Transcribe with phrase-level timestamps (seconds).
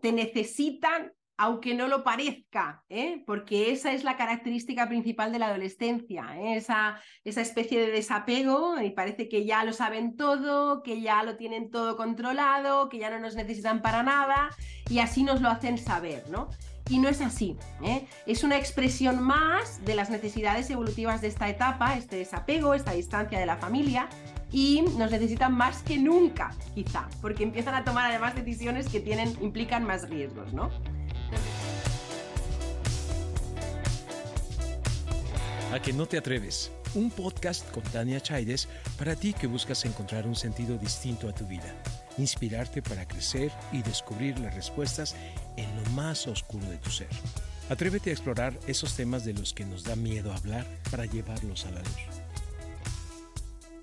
[0.00, 3.22] te necesitan aunque no lo parezca, ¿eh?
[3.24, 6.56] porque esa es la característica principal de la adolescencia, ¿eh?
[6.56, 11.36] esa, esa, especie de desapego y parece que ya lo saben todo, que ya lo
[11.36, 14.50] tienen todo controlado, que ya no nos necesitan para nada
[14.90, 16.50] y así nos lo hacen saber, ¿no?
[16.88, 18.06] Y no es así, ¿eh?
[18.26, 23.38] es una expresión más de las necesidades evolutivas de esta etapa, este desapego, esta distancia
[23.38, 24.08] de la familia
[24.50, 29.36] y nos necesitan más que nunca, quizá, porque empiezan a tomar además decisiones que tienen,
[29.42, 30.70] implican más riesgos, ¿no?
[35.72, 36.72] A que no te atreves.
[36.94, 41.46] Un podcast con Tania Chaides para ti que buscas encontrar un sentido distinto a tu
[41.46, 41.74] vida,
[42.18, 45.16] inspirarte para crecer y descubrir las respuestas
[45.56, 47.08] en lo más oscuro de tu ser.
[47.70, 51.70] Atrévete a explorar esos temas de los que nos da miedo hablar para llevarlos a
[51.70, 52.22] la luz.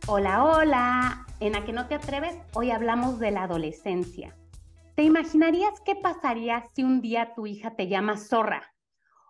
[0.07, 1.25] Hola, hola.
[1.39, 4.35] En A que no te atreves, hoy hablamos de la adolescencia.
[4.95, 8.75] ¿Te imaginarías qué pasaría si un día tu hija te llama zorra?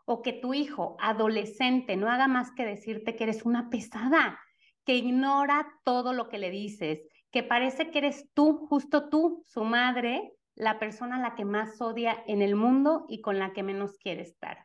[0.05, 4.39] o que tu hijo adolescente no haga más que decirte que eres una pesada,
[4.85, 7.01] que ignora todo lo que le dices,
[7.35, 12.23] que parece que eres tú, justo tú, su madre, la persona la que más odia
[12.27, 14.59] en el mundo y con la que menos quiere estar.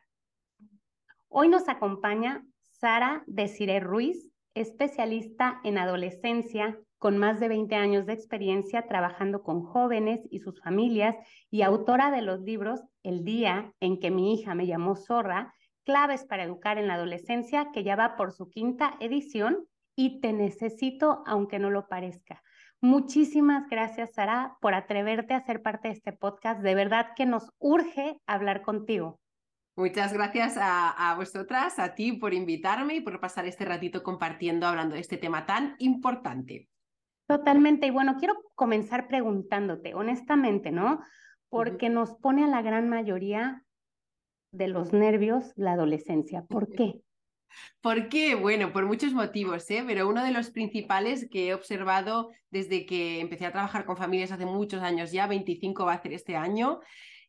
[1.27, 8.13] Hoy nos acompaña Sara Desiree Ruiz, especialista en adolescencia, con más de 20 años de
[8.13, 11.17] experiencia trabajando con jóvenes y sus familias
[11.49, 16.23] y autora de los libros El día en que mi hija me llamó zorra, claves
[16.23, 21.21] para educar en la adolescencia, que ya va por su quinta edición y te necesito
[21.25, 22.41] aunque no lo parezca.
[22.81, 26.61] Muchísimas gracias, Sara, por atreverte a ser parte de este podcast.
[26.61, 29.19] De verdad que nos urge hablar contigo.
[29.75, 34.65] Muchas gracias a, a, vosotras, a ti por invitarme y por pasar este ratito compartiendo,
[34.65, 36.67] hablando de este tema tan importante.
[37.27, 37.87] Totalmente.
[37.87, 41.01] Y bueno, quiero comenzar preguntándote, honestamente, ¿no?
[41.49, 43.63] Porque nos pone a la gran mayoría
[44.51, 46.43] de los nervios la adolescencia.
[46.43, 47.01] ¿Por qué?
[47.81, 48.35] ¿Por qué?
[48.35, 49.83] Bueno, por muchos motivos, ¿eh?
[49.85, 54.31] pero uno de los principales que he observado desde que empecé a trabajar con familias
[54.31, 56.79] hace muchos años ya, 25 va a ser este año,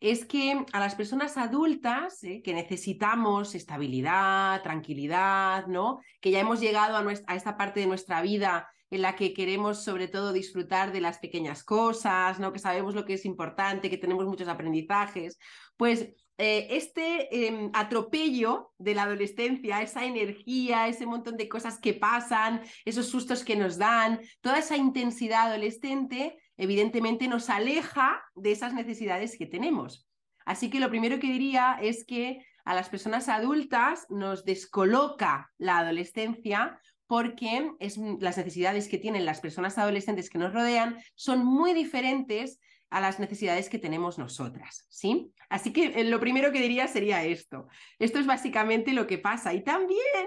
[0.01, 2.43] es que a las personas adultas ¿eh?
[2.43, 6.01] que necesitamos estabilidad, tranquilidad, ¿no?
[6.21, 9.85] que ya hemos llegado a, a esta parte de nuestra vida en la que queremos
[9.85, 12.53] sobre todo disfrutar de las pequeñas cosas, ¿no?
[12.53, 15.39] que sabemos lo que es importante, que tenemos muchos aprendizajes,
[15.77, 21.95] pues eh, este em, atropello de la adolescencia, esa energía, ese montón de cosas que
[21.95, 28.75] pasan, esos sustos que nos dan, toda esa intensidad adolescente, evidentemente nos aleja de esas
[28.75, 30.09] necesidades que tenemos.
[30.45, 35.79] Así que lo primero que diría es que a las personas adultas nos descoloca la
[35.79, 41.73] adolescencia porque es, las necesidades que tienen las personas adolescentes que nos rodean son muy
[41.73, 42.59] diferentes
[42.93, 45.33] a las necesidades que tenemos nosotras, ¿sí?
[45.49, 47.67] Así que eh, lo primero que diría sería esto.
[47.99, 49.55] Esto es básicamente lo que pasa.
[49.55, 50.27] Y también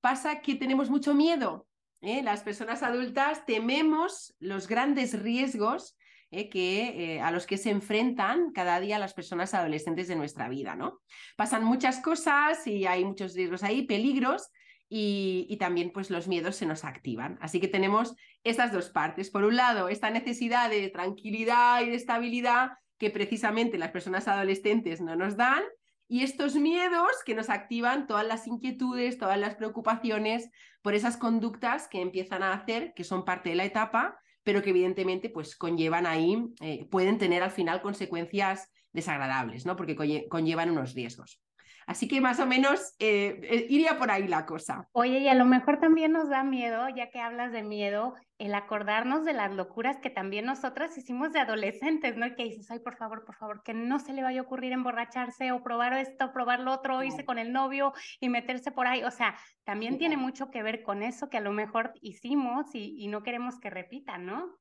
[0.00, 1.66] pasa que tenemos mucho miedo.
[2.02, 2.22] ¿eh?
[2.22, 5.98] Las personas adultas tememos los grandes riesgos
[6.30, 6.48] ¿eh?
[6.48, 11.00] que, a los que se enfrentan cada día las personas adolescentes de nuestra vida, ¿no?
[11.36, 14.52] Pasan muchas cosas y hay muchos riesgos ahí, peligros,
[14.88, 17.38] y, también pues los miedos se nos activan.
[17.40, 18.14] Así que tenemos
[18.44, 19.30] estas dos partes.
[19.30, 25.00] Por un lado, esta necesidad de tranquilidad y de estabilidad que precisamente las personas adolescentes
[25.00, 25.62] no nos dan
[26.08, 30.50] y estos miedos que nos activan todas las inquietudes, todas las preocupaciones
[30.82, 34.70] por esas conductas que empiezan a hacer, que son parte de la etapa, pero que
[34.70, 39.74] evidentemente pues conllevan ahí, eh, pueden tener al final consecuencias desagradables, ¿no?
[39.74, 39.96] Porque
[40.28, 41.40] conllevan unos riesgos.
[41.86, 44.88] Así que más o menos eh, eh, iría por ahí la cosa.
[44.90, 48.54] Oye, y a lo mejor también nos da miedo, ya que hablas de miedo, el
[48.56, 52.34] acordarnos de las locuras que también nosotras hicimos de adolescentes, ¿no?
[52.34, 55.52] Que dices, ay, por favor, por favor, que no se le vaya a ocurrir emborracharse
[55.52, 59.04] o probar esto, probar lo otro, irse con el novio y meterse por ahí.
[59.04, 63.06] O sea, también tiene mucho que ver con eso que a lo mejor hicimos y,
[63.06, 64.58] no queremos que repitan, ¿no?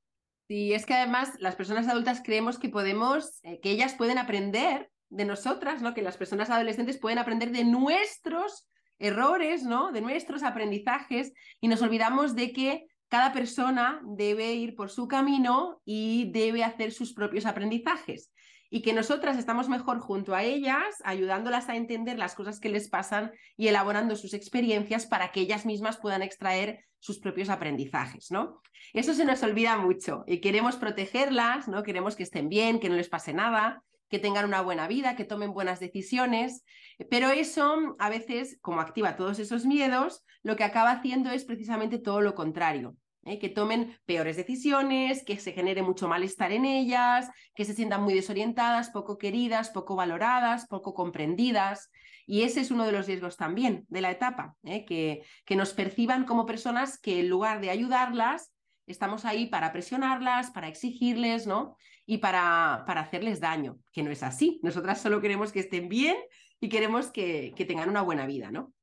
[0.47, 4.91] Sí, es que además las personas adultas creemos que podemos, eh, que ellas pueden aprender
[5.09, 5.93] de nosotras, ¿no?
[5.93, 8.67] Que las personas adolescentes pueden aprender de nuestros
[8.99, 9.91] errores, ¿no?
[9.91, 15.81] De nuestros aprendizajes y nos olvidamos de que cada persona debe ir por su camino
[15.85, 18.31] y debe hacer sus propios aprendizajes
[18.69, 22.89] y que nosotras estamos mejor junto a ellas, ayudándolas a entender las cosas que les
[22.89, 28.61] pasan y elaborando sus experiencias para que ellas mismas puedan extraer sus propios aprendizajes, ¿no?
[28.93, 31.83] Eso se nos olvida mucho y queremos protegerlas, ¿no?
[31.83, 35.25] Queremos que estén bien, que no les pase nada, que tengan una buena vida, que
[35.25, 36.63] tomen buenas decisiones,
[37.09, 41.99] pero eso a veces, como activa todos esos miedos, lo que acaba haciendo es precisamente
[41.99, 42.95] todo lo contrario.
[43.25, 43.39] ¿eh?
[43.39, 48.13] que tomen peores decisiones, que se genere mucho malestar en ellas, que se sientan muy
[48.13, 51.91] desorientadas, poco queridas, poco valoradas, poco comprendidas.
[52.27, 54.85] Y ese es uno de los riesgos también de la etapa, ¿eh?
[54.85, 58.51] que, que nos perciban como personas que en lugar de ayudarlas,
[58.87, 61.75] estamos ahí para presionarlas, para exigirles, ¿no?
[62.05, 64.59] Y para, para hacerles daño, que no es así.
[64.63, 66.15] Nosotras solo queremos que estén bien
[66.59, 68.73] y queremos que, que tengan una buena vida, ¿no?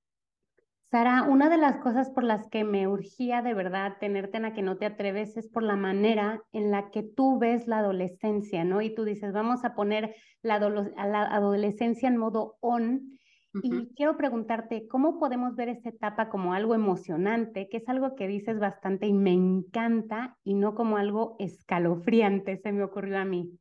[0.93, 4.53] Sara, una de las cosas por las que me urgía de verdad tenerte en la
[4.53, 8.63] que no te atreves es por la manera en la que tú ves la adolescencia,
[8.65, 8.83] ¿no?
[8.83, 13.19] Y tú dices, vamos a poner la, la adolescencia en modo on.
[13.61, 18.27] Y quiero preguntarte, ¿cómo podemos ver esta etapa como algo emocionante, que es algo que
[18.29, 23.59] dices bastante y me encanta, y no como algo escalofriante, se me ocurrió a mí?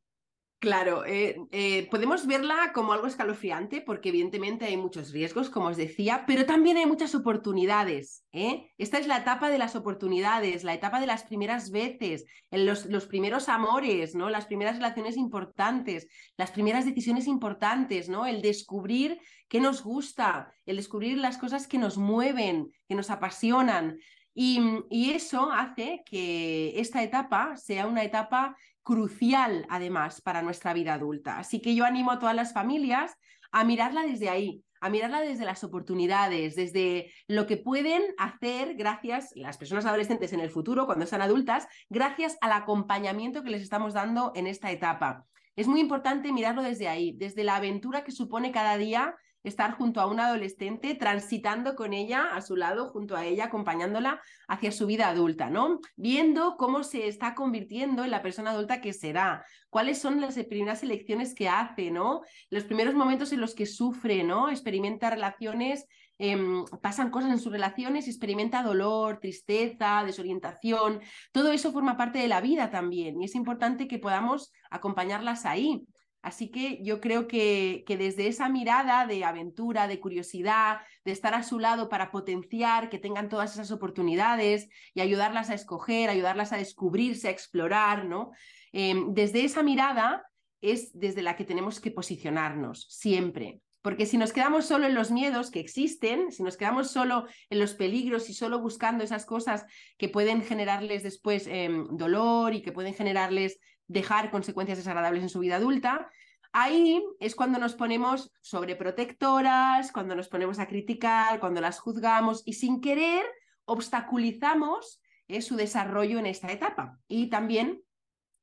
[0.62, 5.76] Claro, eh, eh, podemos verla como algo escalofriante porque evidentemente hay muchos riesgos, como os
[5.76, 8.24] decía, pero también hay muchas oportunidades.
[8.30, 8.70] ¿eh?
[8.78, 13.06] Esta es la etapa de las oportunidades, la etapa de las primeras veces, los, los,
[13.06, 14.30] primeros amores, ¿no?
[14.30, 16.06] las primeras relaciones importantes,
[16.36, 18.24] las primeras decisiones importantes, ¿no?
[18.24, 19.18] el descubrir
[19.48, 23.98] qué nos gusta, el descubrir las cosas que nos mueven, que nos apasionan.
[24.32, 31.38] y eso hace que esta etapa sea una etapa crucial además para nuestra vida adulta.
[31.38, 33.14] Así que yo animo a todas las familias
[33.52, 39.30] a mirarla desde ahí, a mirarla desde las oportunidades, desde lo que pueden hacer gracias,
[39.34, 43.94] las personas adolescentes en el futuro, cuando sean adultas, gracias al acompañamiento que les estamos
[43.94, 45.26] dando en esta etapa.
[45.54, 49.14] Es muy importante mirarlo desde ahí, desde la aventura que supone cada día
[49.44, 54.20] estar junto a una adolescente, transitando con ella a su lado, junto a ella, acompañándola
[54.48, 55.80] hacia su vida adulta, ¿no?
[55.96, 60.82] Viendo cómo se está convirtiendo en la persona adulta que será, cuáles son las primeras
[60.82, 62.22] elecciones que hace, ¿no?
[62.50, 64.50] Los primeros momentos en los que sufre, ¿no?
[64.50, 65.86] Experimenta relaciones
[66.18, 71.00] em, pasan cosas en sus relaciones, experimenta dolor, tristeza, desorientación.
[71.32, 75.84] Todo eso forma parte de la vida también y es importante que podamos acompañarlas ahí.
[76.22, 81.34] Así que yo creo que, que, desde esa mirada de aventura, de curiosidad, de estar
[81.34, 86.52] a su lado para potenciar que tengan todas esas oportunidades y ayudarlas a escoger, ayudarlas
[86.52, 88.30] a descubrirse, a explorar, ¿no?
[88.72, 90.24] Em, desde esa mirada
[90.60, 93.60] es desde la que tenemos que posicionarnos siempre.
[93.82, 97.58] Porque si nos quedamos solo en los miedos que existen, si nos quedamos solo en
[97.58, 99.66] los peligros y solo buscando esas cosas
[99.98, 105.40] que pueden generarles después em, dolor y que pueden generarles dejar consecuencias desagradables en su
[105.40, 106.10] vida adulta,
[106.52, 112.54] ahí es cuando nos ponemos sobreprotectoras, cuando nos ponemos a criticar, cuando las juzgamos y
[112.54, 113.24] sin querer
[113.64, 116.98] obstaculizamos eh, su desarrollo en esta etapa.
[117.08, 117.82] Y también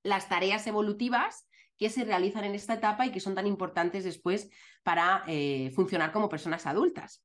[0.04, 1.48] las tareas evolutivas
[1.78, 4.50] que se realizan en esta etapa y que son tan importantes después
[4.84, 7.24] para eh, funcionar como personas adultas.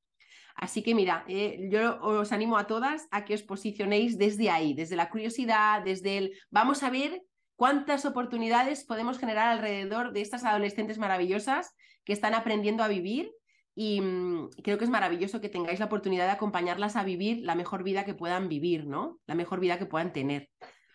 [0.54, 4.72] Así que mira, eh, yo os animo a todas a que os posicionéis desde ahí,
[4.72, 7.22] desde la curiosidad, desde el vamos a ver
[7.56, 11.74] cuántas oportunidades podemos generar alrededor de estas adolescentes maravillosas
[12.04, 13.32] que están aprendiendo a vivir
[13.74, 17.54] y mm, creo que es maravilloso que tengáis la oportunidad de acompañarlas a vivir la
[17.54, 19.18] mejor vida que puedan vivir, ¿no?
[19.26, 20.48] La mejor vida que puedan tener.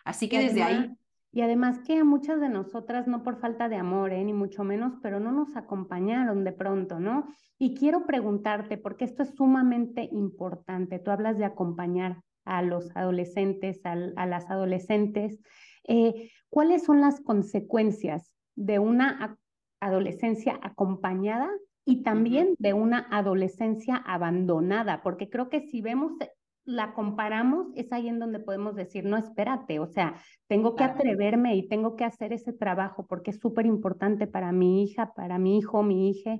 [0.04, 0.96] Así que desde ahí...
[1.32, 4.24] Y además que a muchas de nosotras, no por falta de amor, ¿eh?
[4.24, 7.28] ni mucho menos, pero no nos acompañaron de pronto, ¿no?
[7.56, 13.80] Y quiero preguntarte, porque esto es sumamente importante, tú hablas de acompañar a los adolescentes,
[13.84, 15.38] a, a las adolescentes,
[15.84, 19.38] eh, ¿Cuáles son las consecuencias de una
[19.80, 21.48] adolescencia acompañada
[21.84, 25.00] y también de una adolescencia abandonada?
[25.02, 26.12] Porque creo que si vemos,
[26.64, 31.56] la comparamos, es ahí en donde podemos decir, no, espérate, o sea, tengo que atreverme
[31.56, 35.56] y tengo que hacer ese trabajo porque es súper importante para mi hija, para mi
[35.58, 36.38] hijo, mi hija.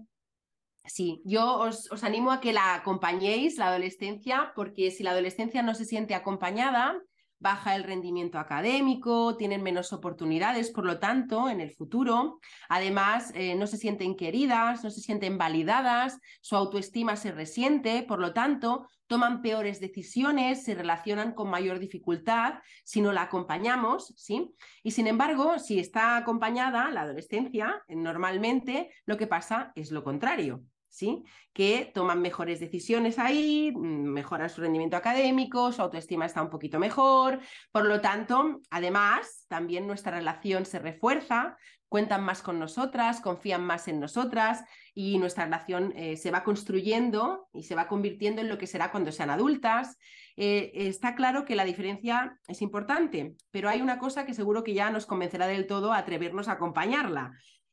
[0.87, 5.62] Sí, yo os, os, animo a que la acompañéis, la adolescencia, porque si la adolescencia
[5.62, 7.00] no se siente acompañada,
[7.40, 13.54] baja el rendimiento académico, tienen menos oportunidades, por lo tanto, en el futuro, además, eh,
[13.54, 18.87] no se sienten queridas, no se sienten validadas, su autoestima se resiente, por lo tanto,
[19.06, 24.54] toman peores decisiones, se relacionan con mayor dificultad si no la acompañamos, ¿sí?
[24.85, 30.62] Y sin embargo, si está acompañada la adolescencia, normalmente lo que pasa es lo contrario.
[30.90, 31.25] ¿Sí?
[31.52, 36.78] que toman mejores decisiones ahí, mm, mejoran su rendimiento académico, su autoestima está un poquito
[36.78, 37.40] mejor.
[37.73, 41.56] Por lo tanto, además, también nuestra relación se refuerza,
[41.88, 47.49] cuentan más con nosotras, confían más en nosotras y nuestra relación eh, se va construyendo
[47.52, 49.97] y se va convirtiendo en lo que será cuando sean adultas.
[50.37, 54.75] Eh, está claro que la diferencia es importante, pero hay una cosa que seguro que
[54.75, 57.32] ya nos convencerá del todo a atrevernos a acompañarla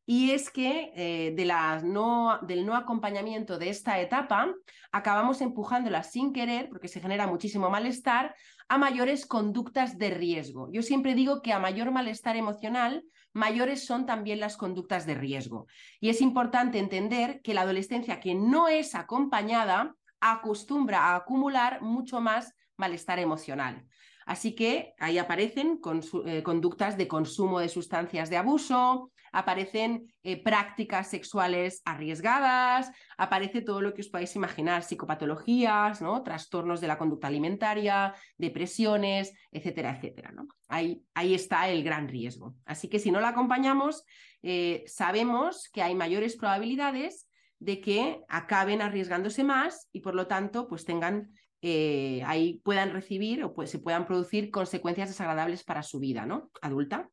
[0.09, 4.47] y es que eh, de la no, del no acompañamiento de esta etapa
[4.93, 8.33] acabamos empujándola sin querer, porque se genera muchísimo malestar,
[8.69, 10.69] a mayores conductas de riesgo.
[10.71, 15.67] Yo siempre digo que a mayor malestar emocional, mayores son también las conductas de riesgo.
[15.99, 22.21] Y es importante entender que la adolescencia que no es acompañada acostumbra a acumular mucho
[22.21, 23.85] más malestar emocional.
[24.25, 25.81] Así que ahí aparecen
[26.25, 33.81] eh, conductas de consumo de sustancias de abuso, aparecen eh, prácticas sexuales arriesgadas, aparece todo
[33.81, 36.23] lo que os podáis imaginar, psicopatologías, ¿no?
[36.23, 40.31] trastornos de la conducta alimentaria, depresiones, etcétera, etcétera.
[40.31, 40.47] ¿no?
[40.67, 42.55] Ahí, ahí, está el gran riesgo.
[42.65, 44.03] Así que si no la acompañamos,
[44.43, 47.27] eh, sabemos que hay mayores probabilidades
[47.59, 51.31] de que acaben arriesgándose más y por lo tanto pues tengan
[51.61, 56.51] eh, ahí puedan recibir o pues, se puedan producir consecuencias desagradables para su vida, ¿no?
[56.61, 57.09] Adulta.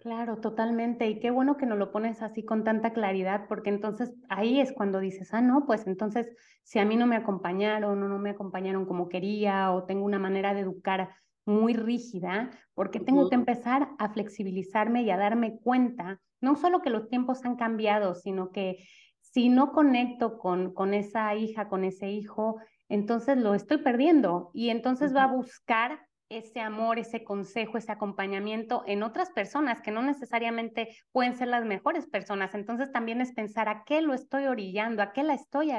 [0.00, 1.06] Claro, totalmente.
[1.10, 4.72] Y qué bueno que nos lo pones así con tanta claridad, porque entonces ahí es
[4.72, 6.26] cuando dices, ah, no, pues entonces
[6.62, 10.18] si a mí no me acompañaron o no me acompañaron como quería o tengo una
[10.18, 11.10] manera de educar
[11.44, 16.88] muy rígida, porque tengo que empezar a flexibilizarme y a darme cuenta, no solo que
[16.88, 18.78] los tiempos han cambiado, sino que
[19.18, 22.56] si no conecto con, con esa hija, con ese hijo,
[22.88, 28.84] entonces lo estoy perdiendo y entonces va a buscar ese amor, ese consejo, ese acompañamiento
[28.86, 32.54] en otras personas que no necesariamente pueden ser las mejores personas.
[32.54, 35.72] Entonces también es pensar a qué lo estoy orillando, a qué la estoy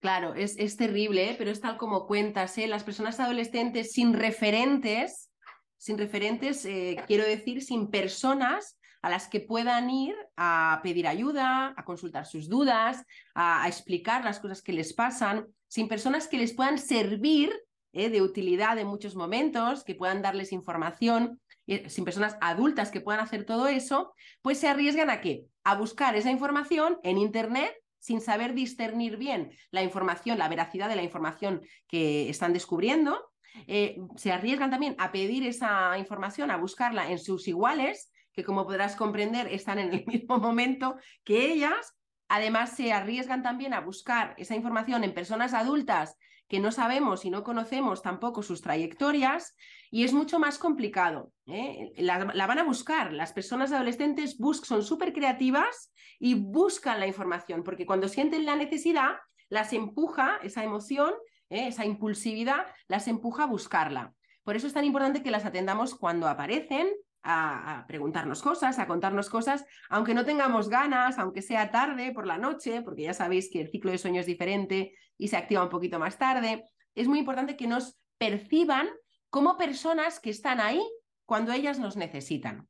[0.00, 1.34] Claro, es, es terrible, ¿eh?
[1.36, 2.66] pero es tal como cuentas, ¿eh?
[2.66, 5.30] las personas adolescentes sin referentes,
[5.76, 11.74] sin referentes, eh, quiero decir, sin personas a las que puedan ir a pedir ayuda,
[11.76, 13.04] a consultar sus dudas,
[13.34, 17.50] a, explicar las cosas que les pasan, sin personas que les puedan servir
[17.92, 18.10] ¿eh?
[18.10, 21.40] de utilidad en muchos momentos, que puedan darles información,
[21.86, 25.44] sin personas adultas que puedan hacer todo eso, pues se arriesgan a qué?
[25.62, 30.96] A buscar esa información en Internet sin saber discernir bien la información, la veracidad de
[30.96, 33.30] la información que están descubriendo.
[33.66, 38.64] Eh, se arriesgan también a pedir esa información, a buscarla en sus iguales que como
[38.64, 41.96] podrás comprender están en el mismo momento que ellas.
[42.28, 46.16] Además, se arriesgan también a buscar esa información en personas adultas
[46.50, 49.56] que no sabemos y no conocemos tampoco sus trayectorias
[49.88, 51.32] y es mucho más complicado.
[51.46, 51.92] ¿eh?
[51.96, 53.12] La, van a buscar.
[53.12, 59.12] Las personas adolescentes son súper creativas y buscan la información porque cuando sienten la necesidad,
[59.48, 61.12] las empuja esa emoción,
[61.50, 61.68] ¿eh?
[61.68, 64.12] esa impulsividad, las empuja a buscarla.
[64.42, 66.88] Por eso es tan importante que las atendamos cuando aparecen
[67.22, 72.38] a, preguntarnos cosas, a contarnos cosas, aunque no tengamos ganas, aunque sea tarde por la
[72.38, 75.68] noche, porque ya sabéis que el ciclo de sueño es diferente y se activa un
[75.68, 76.64] poquito más tarde.
[76.94, 78.88] Es muy importante que nos perciban
[79.28, 80.82] como personas que están ahí
[81.26, 82.68] cuando ellas nos necesitan.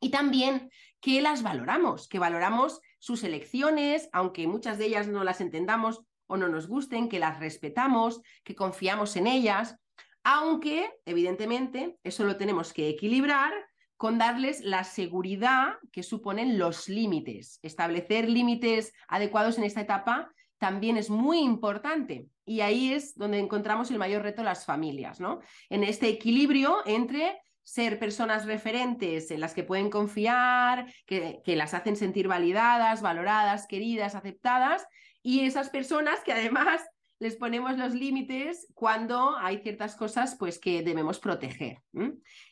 [0.00, 5.40] Y también que las valoramos, que valoramos sus elecciones, aunque muchas de ellas no las
[5.40, 9.76] entendamos o no nos gusten, que las respetamos, que confiamos en ellas,
[10.24, 13.52] aunque evidentemente eso lo tenemos que equilibrar
[13.96, 17.58] con darles la seguridad que suponen los límites.
[17.62, 23.90] Establecer límites adecuados en esta etapa también es muy importante y ahí es donde encontramos
[23.90, 25.40] el mayor reto las familias, ¿no?
[25.70, 31.72] En este equilibrio entre ser personas referentes en las que pueden confiar, que, que las
[31.72, 34.86] hacen sentir validadas, valoradas, queridas, aceptadas,
[35.22, 36.82] y esas personas que además
[37.18, 41.78] les ponemos los límites cuando hay ciertas cosas pues, que debemos proteger.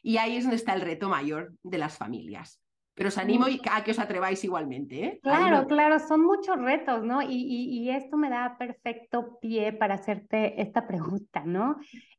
[0.02, 2.61] Y ahí es donde está el reto mayor de las familias.
[2.95, 5.04] Pero os animo a que os atreváis igualmente.
[5.04, 5.21] ¿eh?
[5.23, 7.21] Claro, claro, son muchos retos, ¿no?
[7.23, 11.76] Y, esto me da perfecto pie para hacerte esta pregunta, ¿no?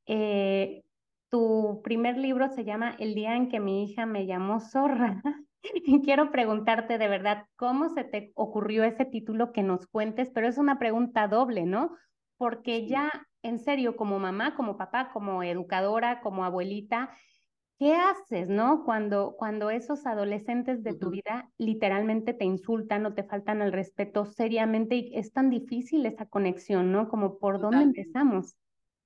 [0.07, 0.83] Eh,
[1.29, 5.21] tu primer libro se llama El día en que mi hija me llamó zorra.
[5.75, 10.29] Y quiero preguntarte de verdad, ¿cómo se te ocurrió ese título que nos cuentes?
[10.29, 11.95] Pero es una pregunta doble, ¿no?
[12.43, 13.09] Porque ya
[13.41, 17.09] en serio, como mamá, como papá, como educadora, como abuelita,
[17.79, 18.83] ¿qué haces, no?
[18.83, 24.25] Cuando, cuando esos adolescentes de tu vida literalmente te insultan o te faltan al respeto
[24.25, 27.07] seriamente y es tan difícil esa conexión, ¿no?
[27.07, 28.57] Como por dónde empezamos.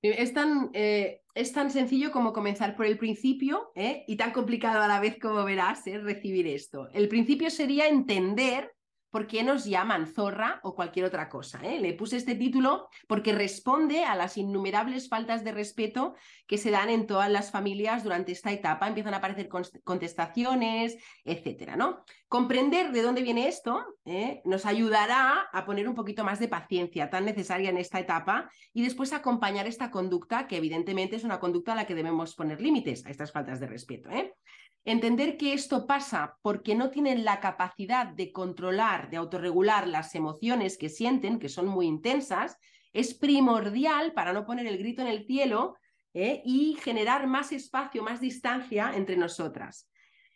[0.02, 4.02] Es tan, eh, es tan sencillo como comenzar por el principio ¿eh?
[4.08, 5.98] y tan complicado a la vez como verás ¿eh?
[5.98, 6.88] recibir esto.
[6.92, 8.72] El principio sería entender
[9.10, 11.60] por qué nos llaman zorra o cualquier otra cosa.
[11.64, 11.80] ¿eh?
[11.80, 16.14] Le puse este título porque responde a las innumerables faltas de respeto
[16.46, 18.86] que se dan en todas las familias durante esta etapa.
[18.86, 19.48] Empiezan a aparecer
[19.84, 21.76] contestaciones, etcétera.
[21.76, 22.04] ¿no?
[22.28, 24.42] Comprender de dónde viene esto ¿eh?
[24.44, 28.82] nos ayudará a poner un poquito más de paciencia tan necesaria en esta etapa y
[28.82, 33.06] después acompañar esta conducta, que evidentemente es una conducta a la que debemos poner límites
[33.06, 34.10] a estas faltas de respeto.
[34.10, 34.34] ¿eh?
[34.84, 40.78] Entender que esto pasa porque no tienen la capacidad de controlar, de autorregular las emociones
[40.78, 42.56] que sienten, que son muy intensas,
[42.92, 45.76] es primordial para no poner el grito en el cielo
[46.14, 46.42] ¿eh?
[46.44, 49.90] y generar más espacio, más distancia entre nosotras.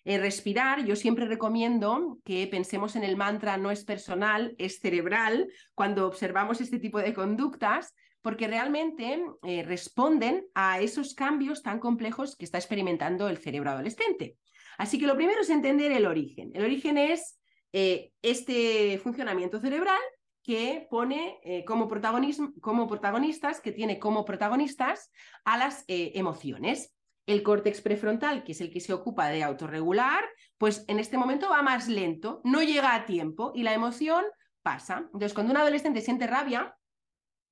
[0.04, 5.49] Eh, respirar, yo siempre recomiendo que pensemos en el mantra no es personal, es cerebral,
[5.75, 12.37] cuando observamos este tipo de conductas, porque realmente eh, responden a esos cambios tan complejos
[12.37, 14.38] que está experimentando el cerebro adolescente.
[14.79, 16.50] Así que lo primero es entender el origen.
[16.55, 17.41] El origen es
[17.73, 20.00] eh, este funcionamiento cerebral
[20.43, 21.88] que pone eh, como,
[22.61, 25.11] como, protagonistas, que tiene como protagonistas
[25.45, 26.95] a las emociones.
[27.26, 30.25] El córtex prefrontal, que es el que se ocupa de autorregular,
[30.59, 34.25] pues en este momento va más lento, no llega a tiempo y la emoción
[34.62, 34.99] pasa.
[35.07, 36.75] Entonces, cuando un adolescente siente rabia,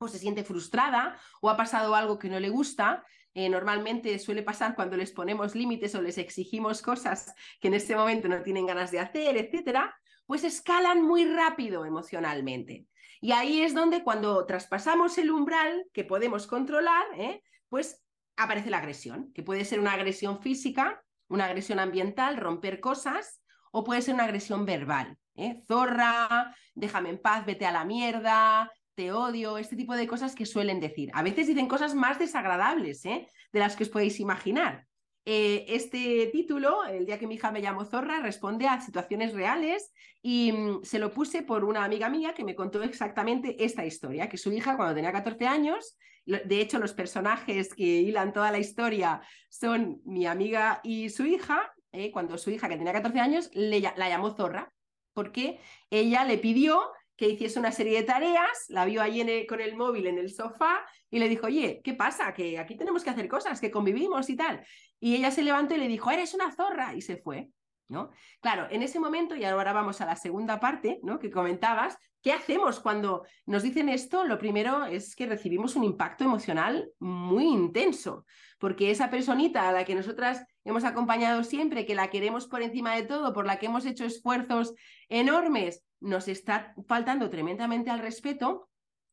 [0.00, 3.04] o se siente frustrada, o ha pasado algo que no le gusta,
[3.35, 7.95] eh, normalmente suele pasar cuando les ponemos límites o les exigimos cosas que en este
[7.95, 12.87] momento no tienen ganas de hacer, etcétera, pues escalan muy rápido emocionalmente.
[13.21, 17.42] Y ahí es donde cuando traspasamos el umbral que podemos controlar, ¿eh?
[17.69, 18.02] pues
[18.38, 23.85] aparece la agresión, que puede ser una agresión física, una agresión ambiental, romper cosas, o
[23.85, 25.19] puede ser una agresión verbal.
[25.37, 25.62] ¿eh?
[25.69, 30.45] Zorra, déjame en paz, vete a la mierda, te odio, este tipo de cosas que
[30.45, 31.11] suelen decir.
[31.14, 33.26] A veces dicen cosas más desagradables ¿eh?
[33.50, 34.87] de las que os podéis imaginar.
[35.25, 39.90] Eh, este título, El día que mi hija me llamó zorra, responde a situaciones reales
[40.21, 44.28] y mm, se lo puse por una amiga mía que me contó exactamente esta historia,
[44.28, 48.59] que su hija cuando tenía 14 años, de hecho los personajes que hilan toda la
[48.59, 52.11] historia son mi amiga y su hija, ¿eh?
[52.11, 54.71] cuando su hija que tenía 14 años le, la llamó zorra,
[55.14, 56.83] porque ella le pidió
[57.21, 60.87] que hiciese una serie de tareas, la vio allí con el móvil en el sofá
[61.11, 62.33] y le dijo, oye, ¿qué pasa?
[62.33, 64.65] Que aquí tenemos que hacer cosas, que convivimos y tal.
[64.99, 67.50] Y ella se levantó y le dijo, eres una zorra, y se fue.
[67.89, 68.09] ¿no?
[68.41, 71.19] Claro, en ese momento, y ahora vamos a la segunda parte ¿no?
[71.19, 74.25] que comentabas, ¿qué hacemos cuando nos dicen esto?
[74.25, 78.25] Lo primero es que recibimos un impacto emocional muy intenso,
[78.59, 82.97] porque esa personita a la que nosotras hemos acompañado siempre, que la queremos por encima
[82.97, 84.73] de todo, por la que hemos hecho esfuerzos
[85.11, 88.69] enormes, nos está faltando tremendamente al respeto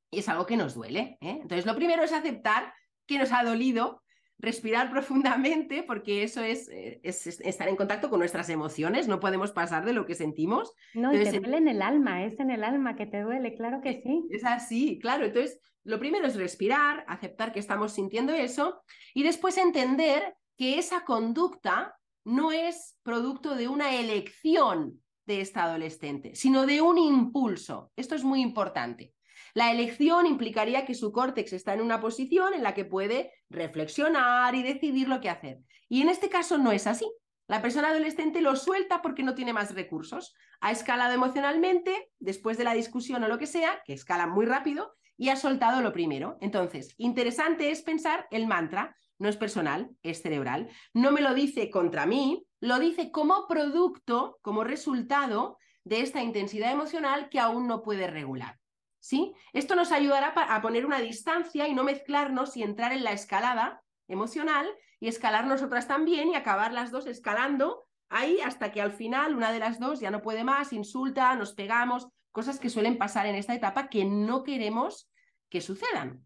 [0.09, 1.17] y es algo que nos duele.
[1.21, 1.39] ¿eh?
[1.41, 2.73] Entonces, lo primero es aceptar
[3.05, 4.03] que nos ha dolido,
[4.39, 9.85] respirar profundamente, porque eso es, eh, estar en contacto con nuestras emociones, no podemos pasar
[9.85, 10.73] de lo que sentimos.
[10.93, 13.81] No, y te duele en el alma, es en el alma que te duele, claro
[13.81, 14.27] que sí.
[14.29, 15.25] Es así, claro.
[15.25, 18.81] Entonces, lo primero es respirar, aceptar que estamos sintiendo eso
[19.13, 26.33] y después entender que esa conducta no es producto de una elección de esta adolescente,
[26.35, 27.91] sino de un impulso.
[27.95, 29.13] Esto es muy importante.
[29.53, 34.55] La elección implicaría que su córtex está en una posición en la que puede reflexionar
[34.55, 35.59] y decidir lo que hacer.
[35.89, 37.11] Y en este caso no es así.
[37.47, 40.33] La persona adolescente lo suelta porque no tiene más recursos.
[40.61, 44.95] Ha escalado emocionalmente después de la discusión o lo que sea, que escala muy rápido,
[45.17, 46.37] y ha soltado lo primero.
[46.41, 50.69] Entonces, interesante es pensar el mantra, no es personal, es cerebral.
[50.93, 56.71] No me lo dice contra mí, lo dice como producto, como resultado de esta intensidad
[56.71, 58.59] emocional que aún no puede regular.
[58.99, 59.33] ¿Sí?
[59.53, 63.81] Esto nos ayudará a poner una distancia y no mezclarnos y entrar en la escalada
[64.07, 64.67] emocional
[64.99, 69.51] y escalar nosotras también y acabar las dos escalando ahí hasta que al final una
[69.51, 73.35] de las dos ya no puede más, insulta, nos pegamos, cosas que suelen pasar en
[73.35, 75.09] esta etapa que no queremos
[75.49, 76.25] que sucedan.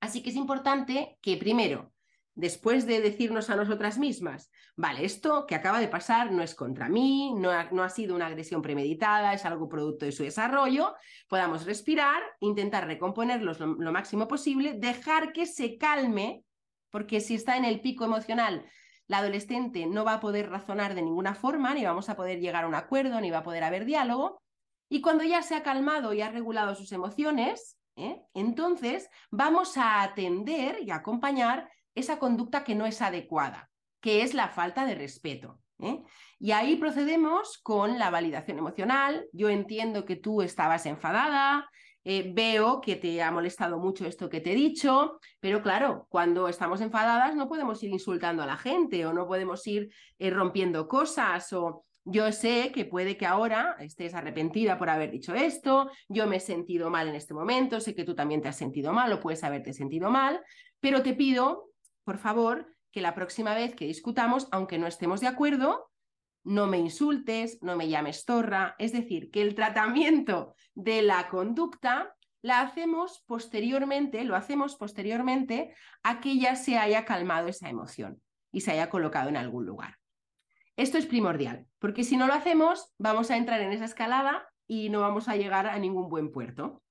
[0.00, 1.91] Así que es importante que primero
[2.34, 6.88] después de decirnos a nosotras mismas, vale, esto que acaba de pasar no es contra
[6.88, 10.94] mí, no ha, no ha, sido una agresión premeditada, es algo producto de su desarrollo,
[11.28, 16.44] podamos respirar, intentar recomponerlos lo, máximo posible, dejar que se calme,
[16.90, 18.64] porque si está en el pico emocional,
[19.06, 22.64] la adolescente no va a poder razonar de ninguna forma, ni vamos a poder llegar
[22.64, 24.40] a un acuerdo, ni va a poder haber diálogo.
[24.88, 28.22] Y cuando ya se ha calmado y ha regulado sus emociones, ¿eh?
[28.32, 34.48] entonces vamos a atender y acompañar esa conducta que no es adecuada, que es la
[34.48, 35.58] falta de respeto.
[35.80, 36.02] ¿eh?
[36.38, 39.26] Y ahí procedemos con la validación emocional.
[39.32, 41.68] Yo entiendo que tú estabas enfadada,
[42.04, 46.48] eh, veo que te ha molestado mucho esto que te he dicho, pero claro, cuando
[46.48, 50.88] estamos enfadadas no podemos ir insultando a la gente o no podemos ir eh, rompiendo
[50.88, 56.26] cosas o yo sé que puede que ahora estés arrepentida por haber dicho esto, yo
[56.26, 59.12] me he sentido mal en este momento, sé que tú también te has sentido mal
[59.12, 60.40] o puedes haberte sentido mal,
[60.80, 61.70] pero te pido,
[62.04, 65.90] por favor, que la próxima vez que discutamos, aunque no estemos de acuerdo,
[66.44, 72.14] no me insultes, no me llames torra, es decir, que el tratamiento de la conducta
[72.42, 78.62] la hacemos posteriormente, lo hacemos posteriormente a que ya se haya calmado esa emoción y
[78.62, 79.98] se haya colocado en algún lugar.
[80.76, 84.88] Esto es primordial, porque si no lo hacemos, vamos a entrar en esa escalada y
[84.88, 86.82] no vamos a llegar a ningún buen puerto.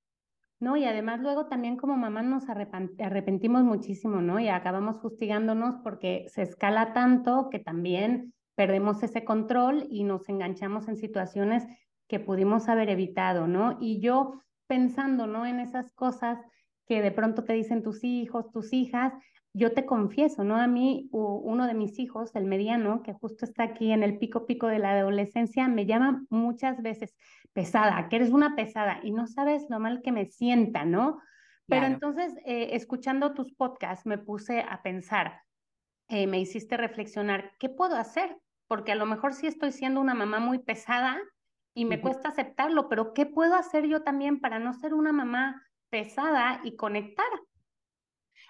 [0.61, 4.39] No, y además luego también como mamá nos arrepentimos muchísimo, ¿no?
[4.39, 10.87] Y acabamos fustigándonos porque se escala tanto que también perdemos ese control y nos enganchamos
[10.87, 11.65] en situaciones
[12.07, 13.79] que pudimos haber evitado, ¿no?
[13.81, 15.47] Y yo pensando, ¿no?
[15.47, 16.37] En esas cosas
[16.85, 19.13] que de pronto te dicen tus hijos, tus hijas,
[19.53, 20.57] yo te confieso, ¿no?
[20.57, 24.45] A mí, uno de mis hijos, el mediano, que justo está aquí en el pico
[24.45, 27.15] pico de la adolescencia, me llama muchas veces
[27.53, 31.21] pesada, que eres una pesada y no sabes lo mal que me sienta, ¿no?
[31.67, 35.41] Pero entonces, eh, escuchando tus podcasts, me puse a pensar,
[36.09, 38.37] eh, me hiciste reflexionar, ¿qué puedo hacer?
[38.67, 41.17] Porque a lo mejor sí estoy siendo una mamá muy pesada
[41.73, 45.65] y me cuesta aceptarlo, pero ¿qué puedo hacer yo también para no ser una mamá
[45.89, 47.29] pesada y conectar?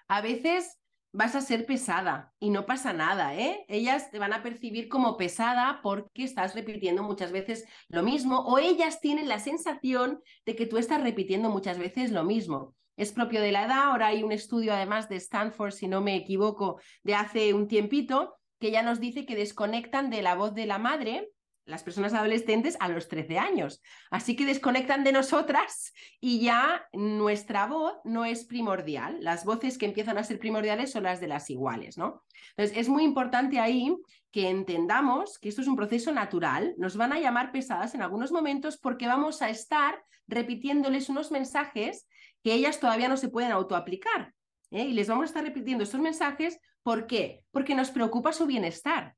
[0.08, 0.81] A veces
[1.14, 3.66] vas a ser pesada y no pasa nada, ¿eh?
[3.68, 8.58] Ellas te van a percibir como pesada porque estás repitiendo muchas veces lo mismo o
[8.58, 12.76] ellas tienen la sensación de que tú estás repitiendo muchas veces lo mismo.
[12.98, 16.16] Es propio de la edad, ahora hay un estudio además de Stanford, si no me
[16.16, 20.68] equivoco, de hace un tiempito, que ya nos dice que desconectan de la voz de
[20.68, 21.31] la madre
[21.66, 23.82] las personas adolescentes a los 13 años.
[24.10, 29.18] Así que desconectan de nosotras y ya nuestra voz no es primordial.
[29.22, 32.24] Las voces que empiezan a ser primordiales son las de las iguales, ¿no?
[32.56, 33.96] Entonces, es muy importante ahí
[34.32, 36.74] que entendamos que esto es un proceso natural.
[36.78, 42.08] Nos van a llamar pesadas en algunos momentos porque vamos a estar repitiéndoles unos mensajes
[42.44, 44.34] que ellas todavía no se pueden autoaplicar.
[44.72, 44.86] ¿eh?
[44.86, 46.60] Y les vamos a estar repitiendo estos mensajes.
[46.84, 47.44] ¿Por qué?
[47.52, 49.16] Porque nos preocupa su bienestar.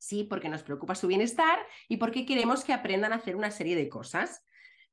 [0.00, 3.76] Sí, porque nos preocupa su bienestar y porque queremos que aprendan a hacer una serie
[3.76, 4.42] de cosas.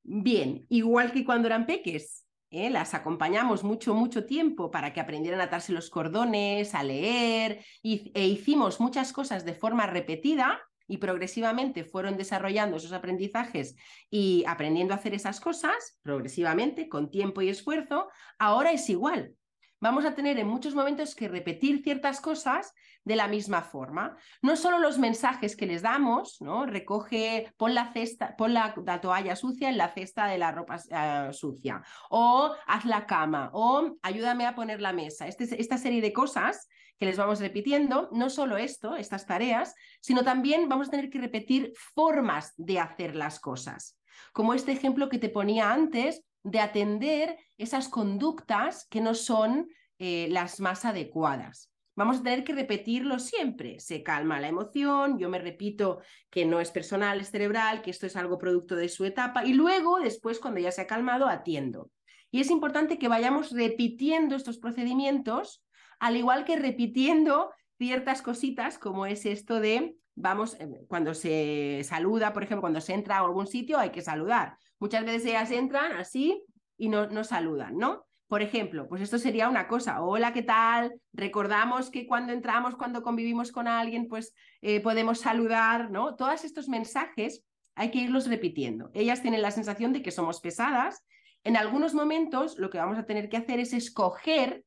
[0.03, 2.69] Bien, igual que cuando eran peques, ¿eh?
[2.69, 8.27] las acompañamos mucho, mucho tiempo para que aprendieran a atarse los cordones, a leer, e
[8.27, 13.77] hicimos muchas cosas de forma repetida y progresivamente fueron desarrollando esos aprendizajes
[14.09, 19.37] y aprendiendo a hacer esas cosas, progresivamente, con tiempo y esfuerzo, ahora es igual
[19.79, 24.17] vamos a tener en muchos momentos que repetir ciertas cosas de la misma forma.
[24.41, 26.65] No solo los mensajes que les damos, ¿no?
[26.65, 31.29] Recoge, pon la cesta, pon la, toalla sucia en la cesta de la ropa eh,
[31.33, 35.27] sucia, o haz la cama, o ayúdame a poner la mesa.
[35.27, 40.23] Este, esta serie de cosas que les vamos repitiendo, no solo esto, estas tareas, sino
[40.23, 43.97] también vamos a tener que repetir formas de hacer las cosas.
[44.33, 49.69] Como este ejemplo que te ponía antes de atender esas conductas que no son
[49.99, 51.71] eh, las más adecuadas.
[51.95, 53.79] Vamos a tener que repetirlo siempre.
[53.79, 58.05] Se calma la emoción, yo me repito que no es personal, es cerebral, que esto
[58.05, 61.89] es algo producto de su etapa y luego, después, cuando ya se ha calmado, atiendo.
[62.29, 65.65] Y es importante que vayamos repitiendo estos procedimientos,
[65.99, 72.31] al igual que repitiendo ciertas cositas como es esto de, vamos, eh, cuando se saluda,
[72.31, 74.59] por ejemplo, cuando se entra a algún sitio hay que saludar.
[74.79, 76.43] Muchas veces ellas entran así
[76.77, 78.05] y no, no saludan, ¿no?
[78.27, 80.99] Por ejemplo, pues esto sería una cosa, hola, ¿qué tal?
[81.13, 86.15] Recordamos que cuando entramos, cuando convivimos con alguien, pues eh, podemos saludar, ¿no?
[86.15, 88.91] Todos estos mensajes hay que irlos repitiendo.
[88.93, 91.05] Ellas tienen la sensación de que somos pesadas.
[91.43, 94.65] En algunos momentos lo que vamos a tener que hacer es escoger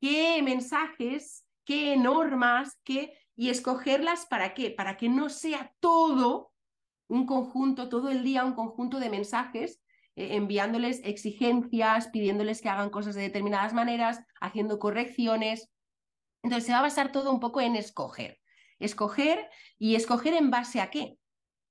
[0.00, 3.16] qué mensajes, qué normas, qué...
[3.34, 6.52] y escogerlas para qué, para que no sea todo
[7.08, 9.80] un conjunto, todo el día un conjunto de mensajes,
[10.16, 15.70] eh, enviándoles exigencias, pidiéndoles que hagan cosas de determinadas maneras, haciendo correcciones.
[16.42, 18.40] Entonces se va a basar todo un poco en escoger.
[18.78, 21.18] Escoger y escoger en base a qué.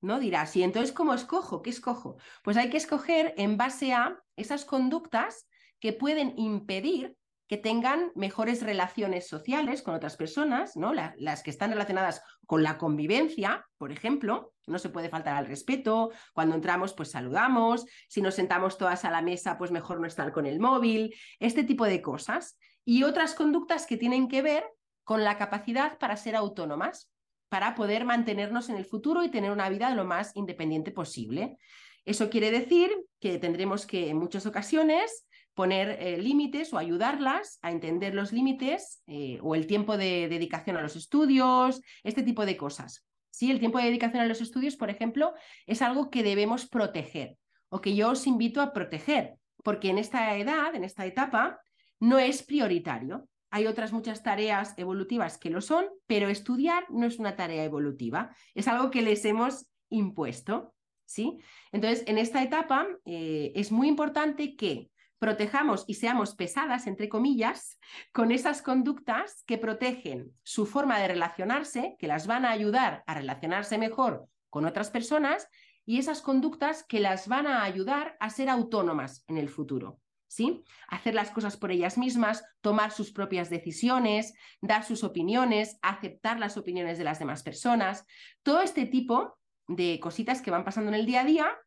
[0.01, 0.19] ¿No?
[0.19, 1.61] Dirás, y entonces, ¿cómo escojo?
[1.61, 2.17] ¿Qué escojo?
[2.43, 5.47] Pues hay que escoger en base a esas conductas
[5.79, 7.15] que pueden impedir
[7.53, 10.91] que tengan mejores relaciones sociales con otras personas, ¿no?
[10.91, 16.09] las que están relacionadas con la convivencia, por ejemplo, no se puede faltar al respeto,
[16.33, 20.31] cuando entramos pues saludamos, si nos sentamos todas a la mesa pues mejor no estar
[20.31, 24.65] con el móvil, este tipo de cosas y otras conductas que tienen que ver
[25.03, 27.11] con la capacidad para ser autónomas,
[27.49, 31.59] para poder mantenernos en el futuro y tener una vida lo más independiente posible.
[32.03, 32.89] Eso quiere decir
[33.19, 39.03] que tendremos que en muchas ocasiones poner eh, límites o ayudarlas a entender los límites
[39.07, 43.05] eh, o el tiempo de dedicación a los estudios, este tipo de cosas.
[43.29, 45.33] Sí, el tiempo de dedicación a los estudios, por ejemplo,
[45.65, 47.37] es algo que debemos proteger
[47.69, 51.59] o que yo os invito a proteger, porque en esta edad, en esta etapa,
[51.99, 53.27] no es prioritario.
[53.49, 58.35] Hay otras muchas tareas evolutivas que lo son, pero estudiar no es una tarea evolutiva,
[58.53, 60.75] es algo que les hemos impuesto.
[61.05, 61.39] ¿sí?
[61.71, 67.79] Entonces, en esta etapa eh, es muy importante que protejamos y seamos pesadas, entre comillas,
[68.11, 73.13] con esas conductas que protegen su forma de relacionarse, que las van a ayudar a
[73.13, 75.47] relacionarse mejor con otras personas
[75.85, 79.99] y esas conductas que las van a ayudar a ser autónomas en el futuro.
[80.27, 80.63] ¿Sí?
[80.87, 86.57] Hacer las cosas por ellas mismas, tomar sus propias decisiones, dar sus opiniones, aceptar las
[86.57, 88.03] opiniones de las demás personas.
[88.41, 91.57] Todo este tipo de cositas que van pasando en el día a día,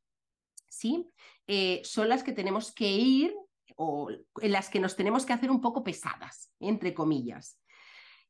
[0.76, 1.08] ¿sí?
[1.46, 3.34] Eh, son las que tenemos que ir
[3.76, 4.08] o
[4.40, 7.60] en las que nos tenemos que hacer un poco pesadas, entre comillas.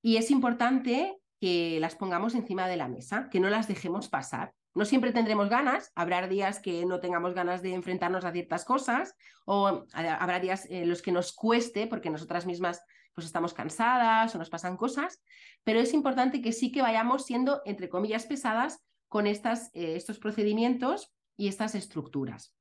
[0.02, 4.52] Y es importante que las pongamos encima de la mesa, que no las dejemos pasar.
[4.74, 9.14] No siempre tendremos ganas, habrá días que no tengamos ganas de enfrentarnos a ciertas cosas
[9.46, 12.82] o habrá días en los que nos cueste porque nosotras mismas
[13.14, 15.22] pues estamos cansadas o nos pasan cosas,
[15.64, 20.18] pero es importante que sí que vayamos siendo, entre comillas, pesadas con estas, eh, estos
[20.18, 22.54] procedimientos y estas estructuras.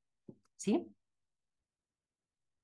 [0.57, 0.87] ¿Sí?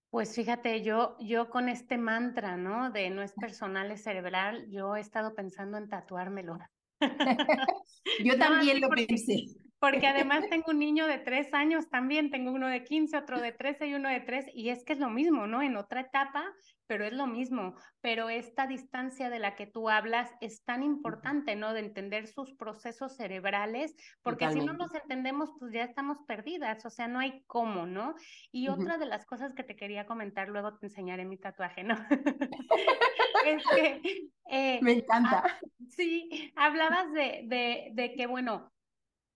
[0.09, 2.91] Pues fíjate, yo, yo con este mantra, ¿no?
[2.91, 6.57] De no es personal, es cerebral, yo he estado pensando en tatuármelo.
[8.23, 9.45] yo también lo pensé.
[9.79, 13.53] Porque además tengo un niño de tres años también, tengo uno de 15, otro de
[13.53, 15.61] 13 y uno de tres, y es que es lo mismo, ¿no?
[15.61, 16.43] En otra etapa,
[16.91, 17.75] pero es lo mismo.
[18.01, 21.71] Pero esta distancia de la que tú hablas es tan importante, ¿no?
[21.71, 26.89] De entender sus procesos cerebrales, porque si no los entendemos, pues ya estamos perdidas, o
[26.89, 28.15] sea, no hay cómo, ¿no?
[28.51, 31.95] Y otra de las cosas que te quería comentar, luego te enseñaré mi tatuaje, ¿no?
[33.45, 34.01] es que...
[34.49, 35.45] Eh, Me encanta.
[35.91, 38.69] sí, hablabas de, de, de que, bueno,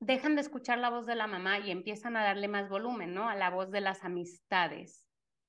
[0.01, 3.29] dejan de escuchar la voz de la mamá y empiezan a darle más volumen, ¿no?
[3.29, 5.04] A la voz de las amistades.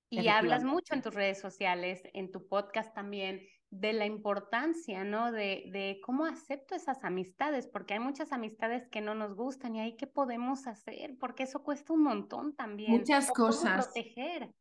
[0.08, 3.40] Y hablas mucho en tus redes sociales, en tu podcast también,
[3.70, 5.32] de la importancia, ¿no?
[5.32, 9.80] De, de, cómo acepto esas amistades, porque hay muchas amistades que no nos gustan y
[9.80, 12.92] ahí qué podemos hacer, porque eso cuesta un montón también.
[12.92, 13.86] Muchas cosas.
[13.86, 14.52] proteger.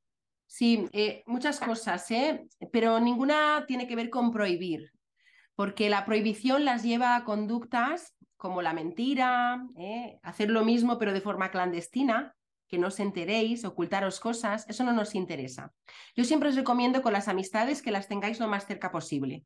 [0.47, 2.47] Sí, eh, muchas cosas, ¿eh?
[2.71, 4.91] Pero ninguna tiene que ver con prohibir,
[5.55, 10.19] porque la prohibición las lleva a conductas como la mentira, ¿eh?
[10.21, 12.36] hacer lo mismo pero de forma clandestina,
[12.67, 15.73] que no os enteréis, ocultaros cosas, eso no nos interesa.
[16.15, 19.45] Yo siempre os recomiendo con las amistades que las tengáis lo más cerca posible.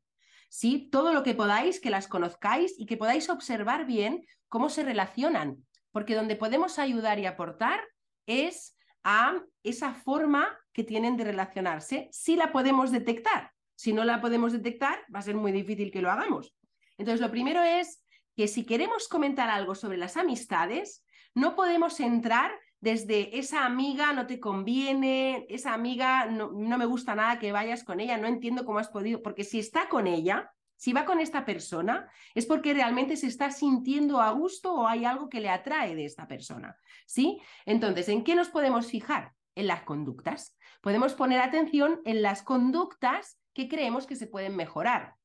[0.50, 0.88] ¿sí?
[0.90, 5.64] Todo lo que podáis, que las conozcáis y que podáis observar bien cómo se relacionan,
[5.92, 7.80] porque donde podemos ayudar y aportar
[8.26, 13.52] es a esa forma que tienen de relacionarse, si la podemos detectar.
[13.74, 16.54] Si no la podemos detectar, va a ser muy difícil que lo hagamos.
[16.98, 18.04] Entonces, lo primero es
[18.36, 21.02] que si queremos comentar algo sobre las amistades,
[21.34, 27.38] no podemos entrar desde esa amiga no te conviene, esa amiga no, me gusta nada
[27.38, 30.94] que vayas con ella, no entiendo cómo has podido, porque si está con ella, si
[30.94, 35.28] va con esta persona, es porque realmente se está sintiendo a gusto o hay algo
[35.28, 36.74] que le atrae de esta persona,
[37.06, 37.38] ¿sí?
[37.66, 39.32] Entonces, ¿en qué nos podemos fijar?
[39.56, 40.56] En las conductas.
[40.80, 45.16] Podemos poner atención en las conductas que creemos que se pueden mejorar.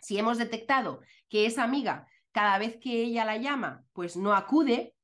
[0.00, 4.94] Si hemos detectado que esa amiga cada vez que ella la llama, pues no acude,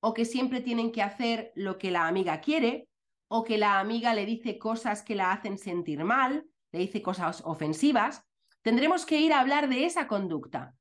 [0.00, 2.88] o que siempre tienen que hacer lo que la amiga quiere,
[3.28, 7.42] o que la amiga le dice cosas que la hacen sentir mal, le dice cosas
[7.44, 8.24] ofensivas,
[8.62, 10.74] tendremos que ir a hablar de esa conducta.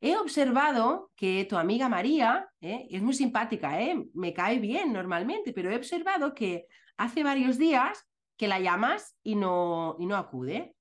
[0.00, 2.88] He observado que tu amiga María ¿eh?
[2.90, 4.04] es muy simpática, ¿eh?
[4.14, 8.04] me cae bien normalmente, pero he observado que hace varios días
[8.36, 10.74] que la llamas y no, y no acude.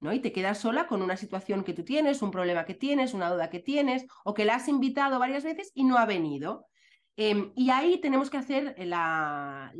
[0.00, 0.12] ¿no?
[0.12, 3.32] Y te quedas sola con una situación que tú tienes, un problema que tienes, una
[3.32, 6.66] duda que tienes, o que la has invitado varias veces y no ha venido.
[7.20, 9.72] Em, y ahí tenemos que hacer la,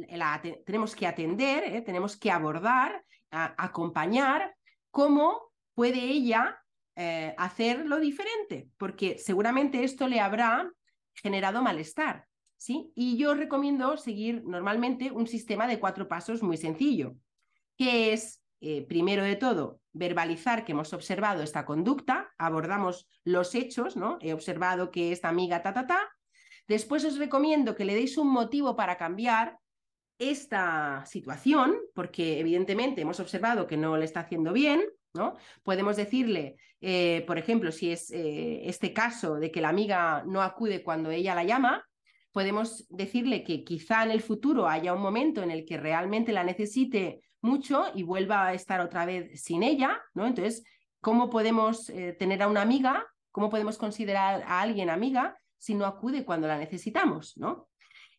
[0.67, 1.83] tenemos que atender, ¿eh?
[1.83, 4.57] tenemos que abordar, acompañar
[4.91, 6.61] cómo puede ella
[6.97, 10.69] eh, hacer lo diferente, porque seguramente esto le habrá
[11.15, 12.27] generado malestar.
[12.57, 12.91] ¿sí?
[12.97, 17.15] Y yo recomiendo seguir normalmente un sistema de cuatro pasos muy sencillo,
[17.77, 23.97] que es, eh, primero de todo, verbalizar que hemos observado esta conducta, abordamos los hechos,
[23.97, 24.19] ¿no?
[24.21, 26.01] He observado que esta amiga ta, ta, ta.
[26.69, 29.59] Después os recomiendo que le deis un motivo para cambiar
[30.19, 34.83] esta situación, porque evidentemente hemos observado que no le está haciendo bien,
[35.15, 35.37] ¿no?
[35.63, 40.43] Podemos decirle, eh, por ejemplo, si es eh, este caso de que la amiga no
[40.43, 41.85] acude cuando ella la llama,
[42.33, 46.45] podemos decirle que quizá en el futuro haya un momento en el que realmente la
[46.45, 50.27] necesite mucho y vuelva a estar otra vez sin ella, ¿no?
[50.27, 50.65] Entonces,
[51.01, 53.07] ¿cómo podemos eh, tener a una amiga
[53.39, 57.69] ¿Cómo podemos considerar a alguien amiga si no acude cuando la necesitamos, ¿no?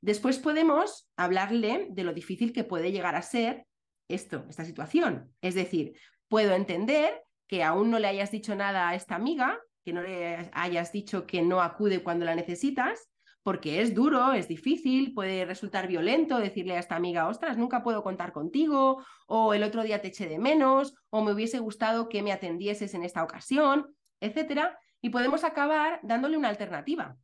[0.02, 3.66] Después podemos hablarle de lo difícil que puede llegar a ser
[4.08, 5.34] esto, esta situación.
[5.42, 5.94] Es decir,
[6.28, 10.50] puedo entender que aún no le hayas dicho nada a esta amiga, que no le
[10.54, 13.10] hayas dicho que no acude cuando la necesitas,
[13.44, 18.04] porque es duro, es difícil, puede resultar violento decirle a esta amiga, ostras, nunca puedo
[18.04, 22.22] contar contigo, o el otro día te eché de menos, o me hubiese gustado que
[22.22, 27.18] me atendieses en esta ocasión, etcétera, y podemos acabar dándole una alternativa.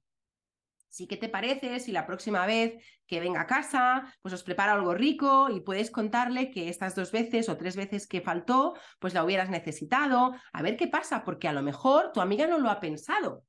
[0.95, 4.71] Sí, ¿qué te parece si la próxima vez que venga a casa, pues os prepara
[4.71, 9.13] algo rico y puedes contarle que estas dos veces o tres veces que faltó, pues
[9.13, 10.33] la hubieras necesitado?
[10.53, 13.43] A ver qué pasa, porque a lo mejor tu amiga no lo ha pensado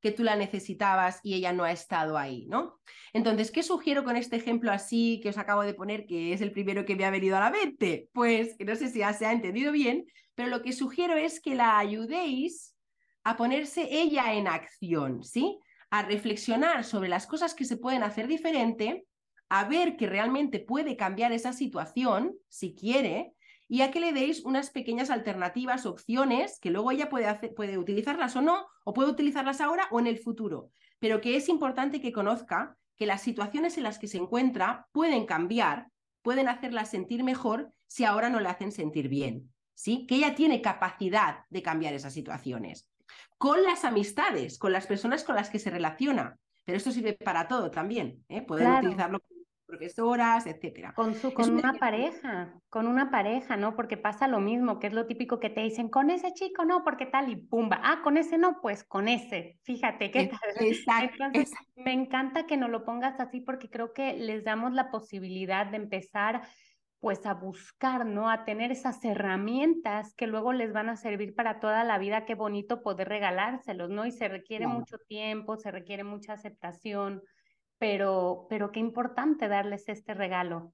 [0.00, 2.80] que tú la necesitabas y ella no ha estado ahí, ¿no?
[3.12, 6.50] Entonces, ¿qué sugiero con este ejemplo así que os acabo de poner, que es el
[6.50, 8.08] primero que me ha venido a la mente?
[8.12, 11.54] Pues no sé si ya se ha entendido bien, pero lo que sugiero es que
[11.54, 12.76] la ayudéis
[13.22, 15.60] a ponerse ella en acción, ¿sí?
[15.90, 19.06] A reflexionar sobre las cosas que se pueden hacer diferente,
[19.48, 23.32] a ver que realmente puede cambiar esa situación, si quiere,
[23.68, 28.36] y a que le deis unas pequeñas alternativas, opciones, que luego ella puede, puede utilizarlas
[28.36, 32.12] o no, o puede utilizarlas ahora o en el futuro, pero que es importante que
[32.12, 35.88] conozca que las situaciones en las que se encuentra pueden cambiar,
[36.22, 40.06] pueden hacerla sentir mejor si ahora no le hacen sentir bien, ¿sí?
[40.06, 42.88] Que ella tiene capacidad de cambiar esas situaciones
[43.38, 46.36] con las amistades, con las personas con las que se relaciona.
[46.64, 48.24] Pero esto sirve para todo también.
[48.28, 48.42] ¿eh?
[48.42, 50.92] Pueden utilizarlo con profesoras, etcétera.
[50.94, 53.76] Con, su, con una pareja, con una pareja, ¿no?
[53.76, 56.84] Porque pasa lo mismo, que es lo típico que te dicen, con ese chico no,
[56.84, 57.80] porque tal y pumba.
[57.84, 59.58] Ah, con ese no, pues con ese.
[59.62, 61.24] Fíjate que exacto,
[61.76, 65.76] me encanta que no lo pongas así porque creo que les damos la posibilidad de
[65.76, 66.42] empezar
[67.00, 68.28] pues a buscar, ¿no?
[68.28, 72.24] A tener esas herramientas que luego les van a servir para toda la vida.
[72.24, 74.04] Qué bonito poder regalárselos, ¿no?
[74.04, 77.22] Y se requiere mucho tiempo, se requiere mucha aceptación,
[77.78, 80.72] pero, pero qué importante darles este regalo.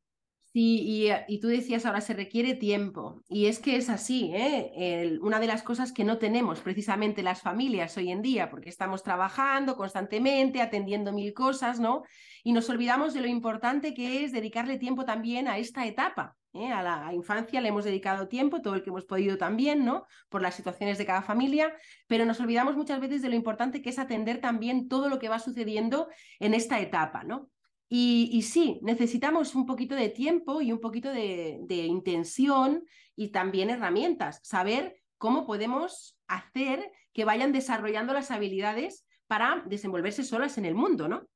[0.55, 3.21] Sí, eh, y, tú decías ahora se requiere tiempo.
[3.29, 5.19] Y es que es así, ¿eh?
[5.21, 9.03] una de las cosas que no tenemos precisamente las familias hoy en día, porque estamos
[9.03, 12.05] trabajando constantemente, atendiendo mil cosas, ¿no?
[12.45, 16.37] Y nos olvidamos de lo importante que es dedicarle tiempo también a esta etapa.
[16.53, 16.71] ¿eh?
[16.71, 20.07] A la infancia le hemos dedicado tiempo, todo el que hemos podido también, ¿no?
[20.29, 21.75] Por las situaciones de cada familia,
[22.07, 25.29] pero nos olvidamos muchas veces de lo importante que es atender también todo lo que
[25.29, 26.07] va sucediendo
[26.39, 27.51] en esta etapa, ¿no?
[27.89, 34.41] Y, sí, necesitamos un poquito de tiempo y un poquito de, intención y también herramientas,
[34.43, 41.09] saber cómo podemos hacer que vayan desarrollando las habilidades para desenvolverse solas en el mundo,
[41.09, 41.29] ¿no?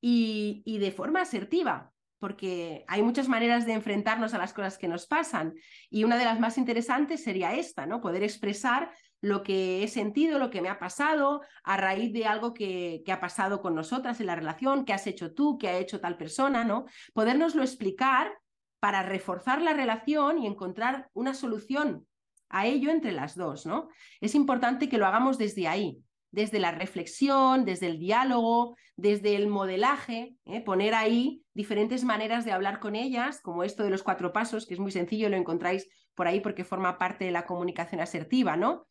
[0.00, 4.88] Y, y, de forma asertiva, porque hay muchas maneras de enfrentarnos a las cosas que
[4.88, 5.54] nos pasan
[5.90, 8.00] y una de las más interesantes sería esta, ¿no?
[8.00, 8.90] Poder expresar
[9.20, 13.12] lo que he sentido, lo que me ha pasado, a raíz de algo que, que,
[13.12, 16.16] ha pasado con nosotras en la relación, que has hecho tú, que ha hecho tal
[16.16, 16.86] persona, ¿no?
[17.14, 18.32] Podernoslo explicar
[18.80, 22.06] para reforzar la relación y encontrar una solución
[22.48, 23.88] a ello entre las dos, ¿no?
[24.20, 25.98] Es importante que lo hagamos desde ahí,
[26.30, 30.60] desde la reflexión, desde el diálogo, desde el modelaje, ¿eh?
[30.60, 34.74] poner ahí diferentes maneras de hablar con ellas, como esto de los cuatro pasos, que
[34.74, 38.86] es muy sencillo, lo encontráis por ahí porque forma parte de la comunicación asertiva, ¿no?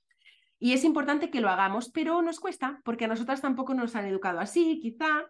[0.59, 4.05] Y es importante que lo hagamos, pero nos cuesta, porque a nosotras tampoco nos han
[4.05, 5.29] educado así, quizá.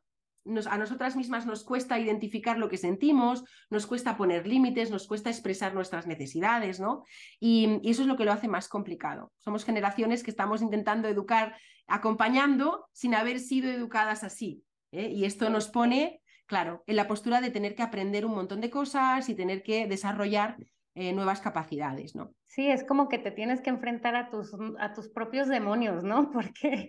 [0.69, 5.31] a nosotras mismas nos cuesta identificar lo que sentimos, nos cuesta poner límites, nos cuesta
[5.31, 7.03] expresar nuestras necesidades, ¿no?
[7.39, 9.31] Y, eso es lo que lo hace más complicado.
[9.39, 11.57] Somos generaciones que estamos intentando educar,
[11.87, 14.63] acompañando sin haber sido educadas así.
[14.91, 15.09] ¿eh?
[15.09, 18.69] Y esto nos pone, claro, en la postura de tener que aprender un montón de
[18.69, 20.57] cosas y tener que desarrollar
[20.97, 22.33] eh, nuevas capacidades, ¿no?
[22.45, 26.31] Sí, es como que te tienes que enfrentar a tus, a tus propios demonios, ¿no?
[26.31, 26.87] Porque,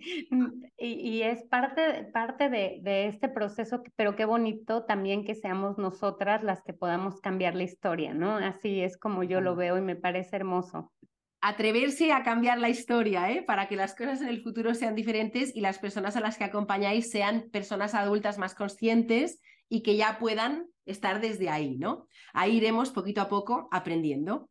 [0.77, 6.41] y, es parte, parte de, de, este proceso, pero qué bonito también que seamos nosotras
[6.41, 8.37] las que podamos cambiar la historia, ¿no?
[8.37, 10.93] Así es como yo lo veo y me parece hermoso.
[11.41, 13.43] Atreverse a cambiar la historia, ¿eh?
[13.43, 16.45] Para que las cosas en el futuro sean diferentes y las personas a las que
[16.45, 22.07] acompañáis sean personas adultas más conscientes y que ya puedan estar desde ahí, ¿no?
[22.33, 24.49] Ahí iremos poquito a poco aprendiendo.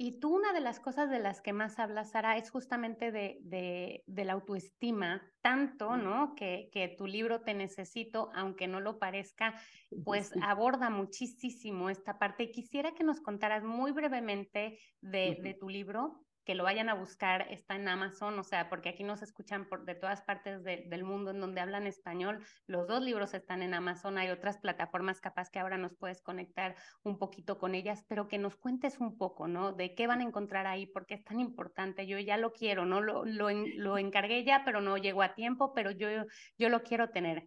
[0.00, 3.38] Y tú una de las cosas de las que más hablas, Sara, es justamente de,
[3.40, 6.36] de, de la autoestima, tanto, ¿no?
[6.36, 9.60] Que, que, tu libro Te Necesito, aunque no lo parezca,
[10.04, 12.44] pues aborda muchísimo esta parte.
[12.44, 16.94] Y quisiera que nos contaras muy brevemente de, de tu libro, que lo vayan a
[16.94, 21.04] buscar, está en Amazon, o sea, porque aquí nos escuchan por, de todas partes del
[21.04, 22.42] mundo en donde hablan español.
[22.66, 26.74] Los dos libros están en Amazon, hay otras plataformas capaz que ahora nos puedes conectar
[27.02, 29.72] un poquito con ellas, pero que nos cuentes un poco, ¿no?
[29.72, 32.06] De qué van a encontrar ahí, porque es tan importante.
[32.06, 33.02] Yo ya lo quiero, ¿no?
[33.02, 36.08] Lo, lo, lo encargué ya, pero no llegó a tiempo, pero yo,
[36.56, 37.46] yo lo quiero tener.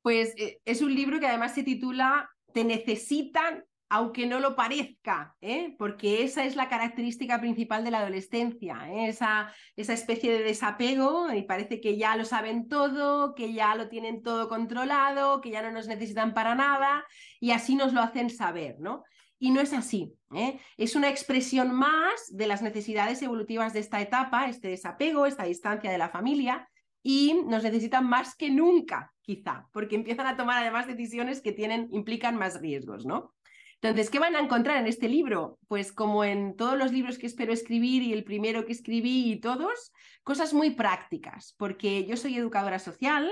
[0.00, 5.34] Pues eh, es un libro que además se titula Te necesitan aunque no lo parezca,
[5.40, 5.74] ¿eh?
[5.78, 9.08] porque esa es la característica principal de la adolescencia, ¿eh?
[9.08, 14.22] esa, especie de desapego y parece que ya lo saben todo, que ya lo tienen
[14.22, 17.04] todo controlado, que ya no nos necesitan para nada
[17.40, 19.04] y así nos lo hacen saber, ¿no?
[19.40, 20.58] Y no es así, ¿eh?
[20.76, 25.90] es una expresión más de las necesidades evolutivas de esta etapa, este desapego, esta distancia
[25.90, 26.68] de la familia,
[27.02, 31.88] y nos necesitan más que nunca, quizá, porque empiezan a tomar además decisiones que tienen,
[31.92, 33.32] implican más riesgos, ¿no?
[33.80, 35.58] Entonces, ¿qué van a encontrar en este libro?
[35.68, 39.40] Pues como en todos los libros que espero escribir y el primero que escribí y
[39.40, 39.92] todos,
[40.24, 43.30] cosas muy prácticas, porque yo soy educadora social,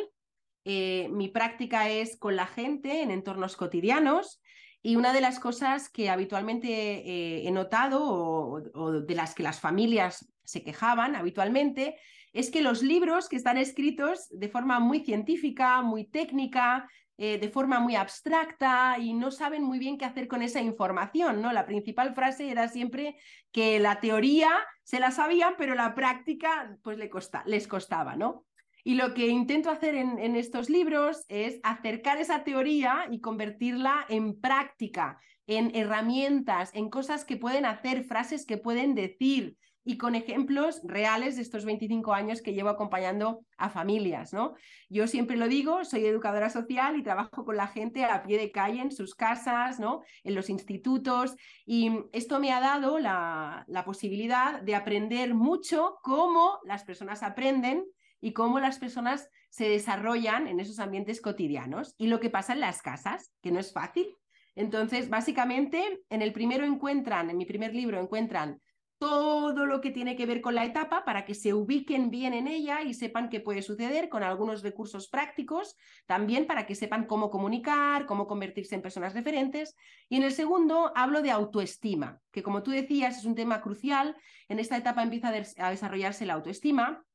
[0.64, 4.40] eh, mi práctica es con la gente en entornos cotidianos
[4.82, 9.58] y una de las cosas que habitualmente eh, he notado o de las que las
[9.58, 11.96] familias se quejaban habitualmente
[12.32, 16.86] es que los libros que están escritos de forma muy científica, muy técnica,
[17.18, 21.40] eh, de forma muy abstracta y no saben muy bien qué hacer con esa información,
[21.40, 21.52] ¿no?
[21.52, 23.16] La principal frase era siempre
[23.52, 24.50] que la teoría
[24.82, 28.44] se la sabían, pero la práctica pues les costaba, ¿no?
[28.86, 34.40] Y lo que intento hacer en, estos libros es acercar esa teoría y convertirla en
[34.40, 39.56] práctica, en herramientas, en cosas que pueden hacer, frases que pueden decir,
[39.88, 44.54] y con ejemplos reales de estos 25 años que llevo acompañando a familias, ¿no?
[44.88, 48.50] Yo siempre lo digo, soy educadora social y trabajo con la gente a pie de
[48.50, 50.02] calle en sus casas, ¿no?
[50.24, 56.58] En los institutos y esto me ha dado la, la posibilidad de aprender mucho cómo
[56.64, 57.84] las personas aprenden
[58.20, 62.60] y cómo las personas se desarrollan en esos ambientes cotidianos y lo que pasa en
[62.60, 64.08] las casas, que no es fácil.
[64.56, 68.60] Entonces, básicamente, en el primero encuentran, en mi primer libro encuentran
[68.98, 72.48] todo lo que tiene que ver con la etapa para que se ubiquen bien en
[72.48, 75.76] ella y sepan qué puede suceder con algunos recursos prácticos,
[76.06, 79.76] también para que sepan cómo comunicar, cómo convertirse en personas referentes.
[80.08, 84.16] Y en el segundo hablo de autoestima, que como tú decías es un tema crucial.
[84.48, 85.28] En esta etapa empieza
[85.58, 87.05] a desarrollarse la autoestima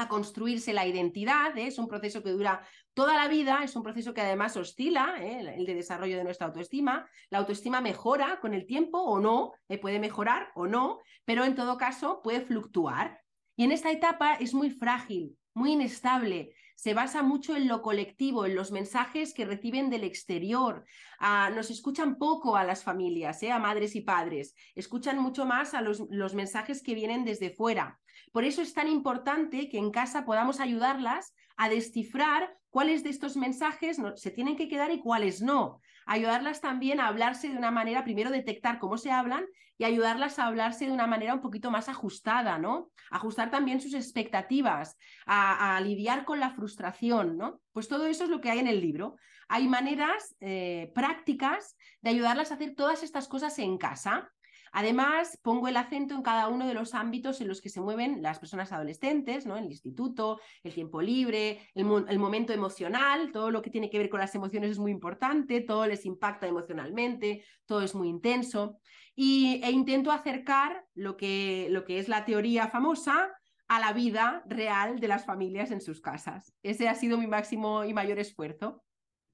[0.00, 1.66] a construirse la identidad, ¿eh?
[1.66, 5.54] es un proceso que dura toda la vida, es un proceso que además oscila, ¿eh?
[5.56, 7.08] el de desarrollo de nuestra autoestima.
[7.28, 9.78] La autoestima mejora con el tiempo o no, ¿eh?
[9.78, 13.20] puede mejorar o no, pero en todo caso puede fluctuar.
[13.56, 18.46] Y en esta etapa es muy frágil, muy inestable, se basa mucho en lo colectivo,
[18.46, 20.86] en los mensajes que reciben del exterior.
[21.18, 25.82] Ah, nos escuchan poco a las familias, a madres y padres, escuchan mucho más a
[25.82, 28.00] los, los mensajes que vienen desde fuera.
[28.32, 33.36] Por eso es tan importante que en casa podamos ayudarlas a descifrar cuáles de estos
[33.36, 35.80] mensajes se tienen que quedar y cuáles no.
[36.06, 39.44] Ayudarlas también a hablarse de una manera, primero detectar cómo se hablan
[39.76, 42.90] y ayudarlas a hablarse de una manera un poquito más ajustada, ¿no?
[43.10, 47.60] Ajustar también sus expectativas, a, a lidiar con la frustración, ¿no?
[47.72, 49.16] Pues todo eso es lo que hay en el libro.
[49.48, 54.30] Hay maneras eh, prácticas de ayudarlas a hacer todas estas cosas en casa.
[54.72, 58.22] Además, pongo el acento en cada uno de los ámbitos en los que se mueven
[58.22, 59.56] las personas adolescentes, ¿no?
[59.56, 64.20] El instituto, el tiempo libre, el, momento emocional, todo lo que tiene que ver con
[64.20, 68.78] las emociones es muy importante, todo les impacta emocionalmente, todo es muy intenso.
[69.14, 73.30] Y, e intento acercar lo que, lo que es la teoría famosa
[73.70, 76.52] a la vida real de las familias en sus casas.
[76.62, 78.82] Ese ha sido mi máximo y mayor esfuerzo.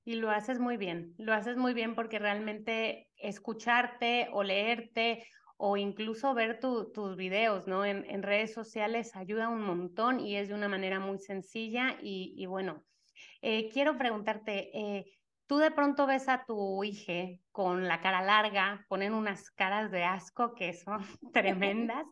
[0.07, 5.27] Y lo haces muy bien, lo haces muy bien porque realmente escucharte o leerte
[5.57, 7.85] o incluso ver tus videos ¿no?
[7.85, 11.97] En, redes sociales ayuda un montón y es de una manera muy sencilla.
[12.01, 12.85] Y, bueno,
[13.43, 15.07] eh, quiero preguntarte, eh,
[15.49, 20.05] tú de pronto ves a tu hija con la cara larga, ponen unas caras de
[20.05, 21.01] asco que son
[21.33, 22.07] tremendas.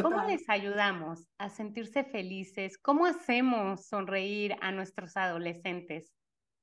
[0.00, 2.78] ¿Cómo les ayudamos a sentirse felices?
[2.78, 6.14] ¿Cómo hacemos sonreír a nuestros adolescentes?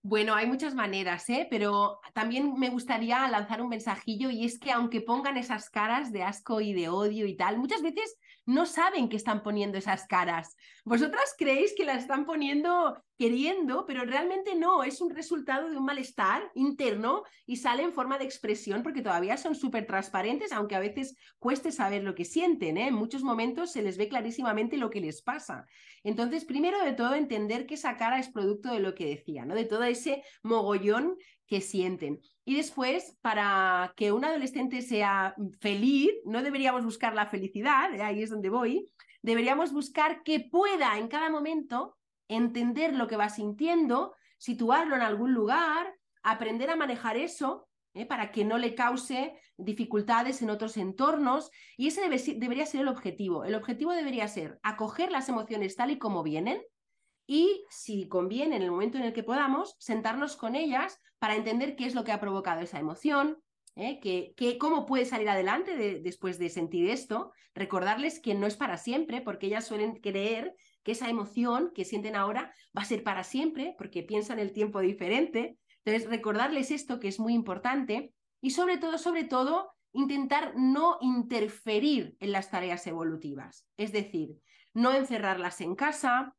[0.09, 1.47] Bueno, hay muchas maneras, ¿eh?
[1.49, 6.23] pero también me gustaría lanzar un mensajillo y es que aunque pongan esas caras de
[6.23, 8.17] asco y de odio y tal, muchas veces
[8.47, 10.55] no saben que están poniendo esas caras.
[10.85, 15.83] Vosotras creéis que las están poniendo queriendo, pero realmente no, es un resultado de un
[15.83, 20.79] malestar interno y sale en forma de expresión porque todavía son súper transparentes, aunque a
[20.79, 22.77] veces cueste saber lo que sienten.
[22.77, 22.87] ¿eh?
[22.87, 25.65] En muchos momentos se les ve clarísimamente lo que les pasa.
[26.03, 29.55] Entonces, primero de todo, entender que esa cara es producto de lo que decía, ¿no?
[29.55, 31.17] de todo ese mogollón
[31.47, 32.21] que sienten.
[32.47, 38.29] Y después, para que un adolescente sea feliz, no deberíamos buscar la felicidad, ahí es
[38.29, 38.89] donde voy,
[39.21, 41.97] deberíamos buscar que pueda en cada momento
[42.29, 45.93] entender lo que va sintiendo, situarlo en algún lugar,
[46.23, 48.05] aprender a manejar eso ¿eh?
[48.05, 51.51] para que no le cause dificultades en otros entornos.
[51.75, 53.43] Y ese debería ser el objetivo.
[53.43, 56.61] El objetivo debería ser acoger las emociones tal y como vienen,
[57.27, 61.75] y, si conviene, en el momento en el que podamos, sentarnos con ellas para entender
[61.75, 63.37] qué es lo que ha provocado esa emoción,
[63.75, 64.33] ¿eh?
[64.59, 69.47] cómo puede salir adelante después de sentir esto, recordarles que no es para siempre, porque
[69.47, 74.03] ellas suelen creer que esa emoción que sienten ahora va a ser para siempre, porque
[74.03, 75.57] piensan el tiempo diferente.
[75.83, 82.15] Entonces, recordarles esto que es muy importante y sobre todo, sobre todo, intentar no interferir
[82.19, 84.37] en las tareas evolutivas, es decir,
[84.73, 86.35] no encerrarlas en casa,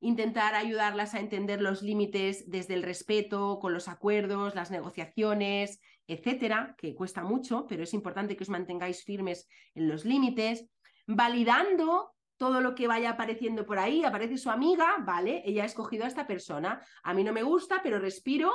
[0.00, 6.74] intentar ayudarlas a entender los límites desde el respeto, con los acuerdos, las negociaciones, etcétera,
[6.78, 10.66] que cuesta mucho, pero es importante que os mantengáis firmes en los límites,
[11.06, 16.04] validando todo lo que vaya apareciendo por ahí, aparece su amiga, vale, ella ha escogido
[16.04, 18.52] a esta persona, a mí no me gusta, pero respiro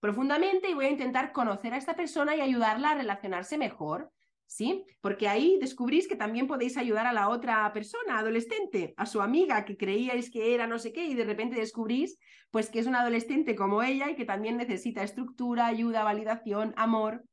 [0.00, 4.10] profundamente y voy a intentar conocer a esta persona y ayudarla a relacionarse mejor.
[4.48, 4.84] ¿Sí?
[5.00, 9.64] Porque ahí descubrís que también podéis ayudar a la otra persona, adolescente, a su amiga
[9.64, 12.18] que creíais que era no sé qué y de repente descubrís
[12.50, 17.24] pues que es una adolescente como ella y que también necesita estructura, ayuda, validación, amor,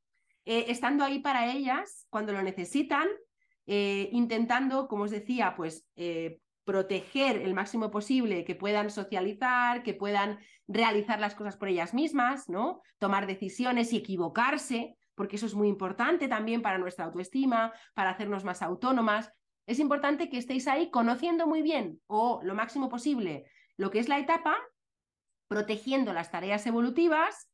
[0.44, 3.08] eh, estando ahí para ellas cuando lo necesitan,
[3.66, 9.94] eh, intentando, como os decía, pues eh, proteger el máximo posible, que puedan socializar, que
[9.94, 10.38] puedan
[10.68, 12.82] realizar las cosas por ellas mismas, ¿no?
[12.98, 18.44] Tomar decisiones y equivocarse, porque eso es muy importante también para nuestra autoestima, para hacernos
[18.44, 19.32] más autónomas.
[19.66, 23.46] Es importante que estéis ahí conociendo muy bien o lo máximo posible
[23.76, 24.56] lo que es la etapa,
[25.48, 27.50] protegiendo las tareas evolutivas,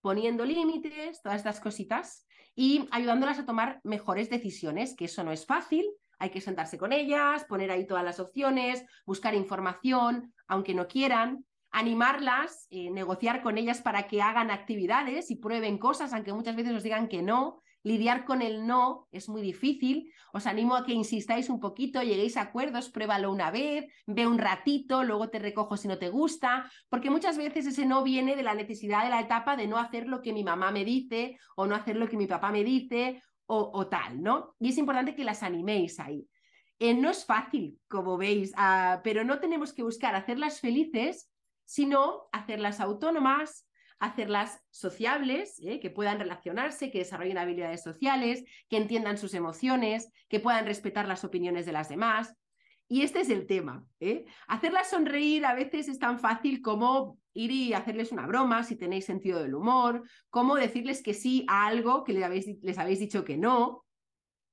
[0.00, 5.46] poniendo límites, todas estas cositas y ayudándolas a tomar mejores decisiones, que eso no es
[5.46, 5.86] fácil,
[6.18, 11.44] hay que sentarse con ellas, poner ahí todas las opciones, buscar información, aunque no quieran,
[11.76, 16.72] animarlas, eh, negociar con ellas para que hagan actividades y prueben cosas, aunque muchas veces
[16.72, 17.60] os digan que no.
[17.82, 20.10] Lidiar con el no es muy difícil.
[20.32, 24.38] Os animo a que insistáis un poquito, lleguéis a acuerdos, pruébalo una vez, ve un
[24.38, 28.42] ratito, luego te recojo si no te gusta, porque muchas veces ese no viene de
[28.42, 31.66] la necesidad de la etapa de no hacer lo que mi mamá me dice o
[31.66, 34.56] no hacer lo que mi papá me dice o, tal, ¿no?
[34.58, 36.26] Y es importante que las animéis ahí.
[36.78, 41.30] Eh, no es fácil, como veis, ah, pero no tenemos que buscar hacerlas felices
[41.66, 43.66] sino hacerlas autónomas,
[43.98, 45.80] hacerlas sociables, ¿eh?
[45.80, 51.24] que puedan relacionarse, que desarrollen habilidades sociales, que entiendan sus emociones, que puedan respetar las
[51.24, 52.34] opiniones de las demás.
[52.88, 53.84] Y este es el tema.
[54.00, 54.24] ¿eh?
[54.46, 59.04] Hacerlas sonreír a veces es tan fácil como ir y hacerles una broma si tenéis
[59.04, 63.24] sentido del humor, como decirles que sí a algo que les habéis, les habéis dicho
[63.24, 63.84] que no,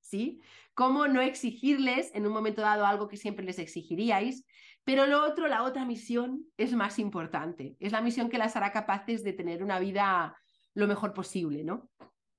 [0.01, 0.41] ¿sí?
[0.73, 4.43] Cómo no exigirles en un momento dado algo que siempre les exigiríais.
[4.83, 7.75] Pero lo otro, la otra misión es más importante.
[7.79, 10.35] Es la misión que las hará capaces de tener una vida
[10.73, 11.89] lo mejor posible, ¿no?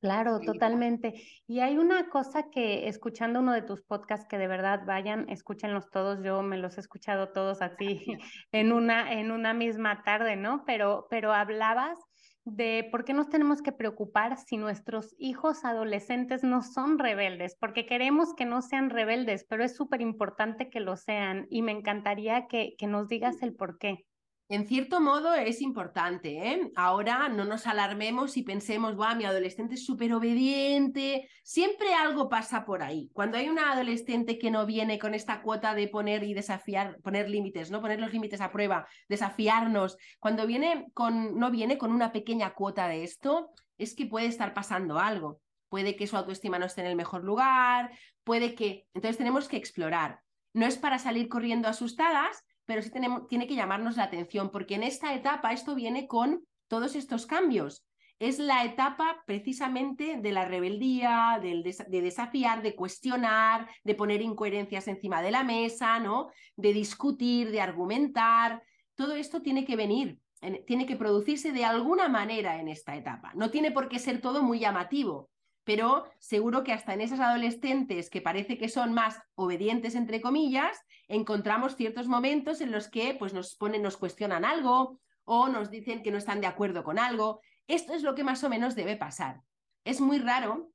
[0.04, 1.14] Claro, totalmente.
[1.46, 5.88] Y hay una cosa que escuchando uno de tus podcasts que de verdad vayan, escúchenlos
[5.90, 8.04] todos, yo me los he escuchado todos así
[8.52, 10.62] en una en una misma tarde, ¿no?
[10.66, 11.98] Pero pero hablabas
[12.44, 17.86] de por qué nos tenemos que preocupar si nuestros hijos adolescentes no son rebeldes, porque
[17.86, 22.46] queremos que no sean rebeldes, pero es súper importante que lo sean y me encantaría
[22.46, 24.04] que, que nos digas el por qué.
[24.48, 26.70] En cierto modo es importante, ¿eh?
[26.76, 31.30] Ahora no nos alarmemos y pensemos, va, mi adolescente es súper obediente.
[31.42, 33.10] Siempre algo pasa por ahí.
[33.14, 37.30] Cuando hay una adolescente que no viene con esta cuota de poner y desafiar, poner
[37.30, 37.80] límites, ¿no?
[37.80, 39.96] Poner los límites a prueba, desafiarnos.
[40.18, 44.52] Cuando viene con, no viene con una pequeña cuota de esto, es que puede estar
[44.52, 45.40] pasando algo.
[45.70, 47.90] Puede que su autoestima no esté en el mejor lugar,
[48.24, 48.86] puede que.
[48.92, 50.20] Entonces tenemos que explorar.
[50.52, 54.74] No es para salir corriendo asustadas, pero sí tenemos, tiene que llamarnos la atención, porque
[54.74, 57.84] en esta etapa esto viene con todos estos cambios.
[58.20, 65.20] Es la etapa precisamente de la rebeldía, de desafiar, de cuestionar, de poner incoherencias encima
[65.20, 66.30] de la mesa, ¿no?
[66.56, 68.62] De discutir, de argumentar.
[68.94, 70.20] Todo esto tiene que venir,
[70.64, 73.32] tiene que producirse de alguna manera en esta etapa.
[73.34, 75.28] No tiene por qué ser todo muy llamativo,
[75.64, 80.78] pero seguro que hasta en esas adolescentes que parece que son más obedientes, entre comillas,
[81.08, 86.02] encontramos ciertos momentos en los que pues, nos ponen, nos cuestionan algo o nos dicen
[86.02, 87.40] que no están de acuerdo con algo.
[87.66, 89.40] Esto es lo que más o menos debe pasar.
[89.84, 90.70] Es muy raro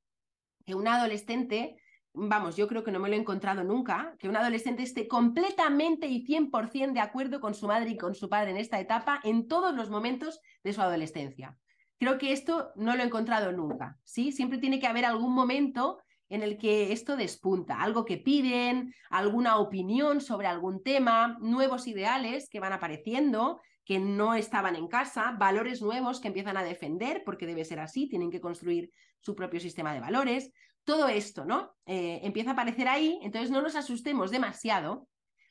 [0.66, 1.76] que un adolescente,
[2.12, 6.08] vamos, yo creo que no me lo he encontrado nunca, que un adolescente esté completamente
[6.08, 9.46] y 100% de acuerdo con su madre y con su padre en esta etapa en
[9.46, 11.56] todos los momentos de su adolescencia
[12.00, 14.32] Creo que esto no lo he encontrado nunca, ¿sí?
[14.32, 15.98] Siempre tiene que haber algún momento
[16.30, 22.48] en el que esto despunta, algo que piden, alguna opinión sobre algún tema, nuevos ideales
[22.48, 27.44] que van apareciendo, que no estaban en casa, valores nuevos que empiezan a defender, porque
[27.44, 28.90] debe ser así, tienen que construir
[29.20, 30.50] su propio sistema de valores.
[30.84, 31.74] Todo esto, ¿no?
[31.84, 35.06] Eh, empieza a aparecer ahí, entonces no nos asustemos demasiado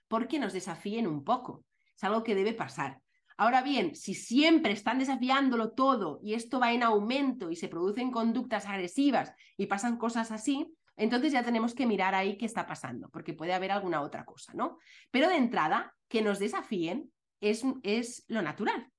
[0.07, 1.63] porque nos desafíen un poco.
[1.95, 2.99] Es algo que debe pasar.
[3.39, 8.11] Ahora bien, si siempre están desafiándolo todo y esto va en aumento y se producen
[8.11, 13.07] conductas agresivas y pasan cosas así, entonces ya tenemos que mirar ahí qué está pasando,
[13.07, 14.77] porque puede haber alguna otra cosa, ¿no?
[15.09, 18.91] Pero de entrada, que nos desafíen es, es lo natural.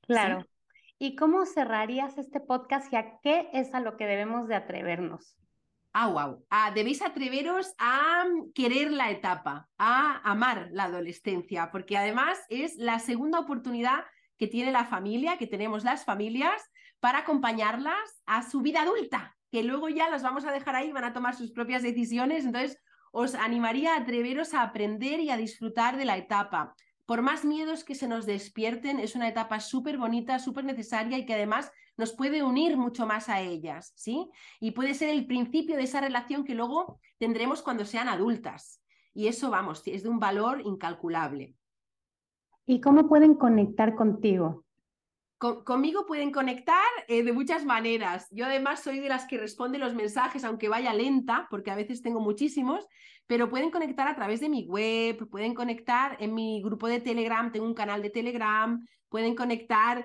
[0.00, 0.44] Claro.
[0.98, 5.36] ¿Y cómo cerrarías este podcast y a qué es a lo que debemos de atrevernos?
[5.96, 6.44] Ah, wow.
[6.50, 12.98] Ah, debéis atreveros a querer la etapa, a amar la adolescencia, porque además es la
[12.98, 14.04] segunda oportunidad
[14.36, 16.60] que tiene la familia, que tenemos las familias,
[16.98, 21.04] para acompañarlas a su vida adulta, que luego ya las vamos a dejar ahí, van
[21.04, 22.44] a tomar sus propias decisiones.
[22.44, 22.76] Entonces,
[23.12, 26.74] os animaría a atreveros a aprender y a disfrutar de la etapa
[27.06, 31.26] por más miedos que se nos despierten, es una etapa súper bonita, súper necesaria y
[31.26, 34.28] que además nos puede unir mucho más a ellas, ¿sí?
[34.60, 38.82] Y puede ser el principio de esa relación que luego tendremos cuando sean adultas.
[39.12, 41.54] Y eso, vamos, es de un valor incalculable.
[42.66, 44.64] ¿Y cómo pueden conectar contigo?
[45.64, 48.28] conmigo pueden conectar eh, de muchas maneras.
[48.30, 52.00] Yo además soy de las que responde los mensajes, aunque vaya lenta, porque a veces
[52.00, 52.86] tengo muchísimos,
[53.26, 57.52] pero pueden conectar a través de mi web, pueden conectar en mi grupo de Telegram,
[57.52, 60.04] tengo un canal de Telegram, pueden conectar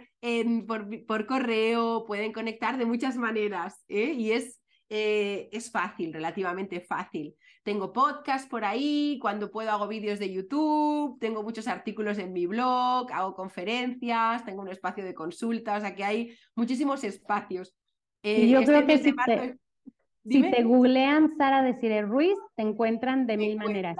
[1.07, 4.13] por, correo, pueden conectar de muchas maneras, ¿eh?
[4.15, 7.33] y es, eh, es fácil, relativamente fácil.
[7.63, 12.45] Tengo podcast por ahí, cuando puedo hago vídeos de YouTube, tengo muchos artículos en mi
[12.45, 17.75] blog, hago conferencias, tengo un espacio de consulta, o sea que hay muchísimos espacios.
[18.21, 19.57] y yo este creo que si te,
[20.23, 23.97] si te, googlean Sara Desire Ruiz, te encuentran de mil maneras.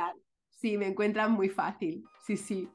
[0.51, 2.70] Sí, me encuentran muy fácil, sí, sí.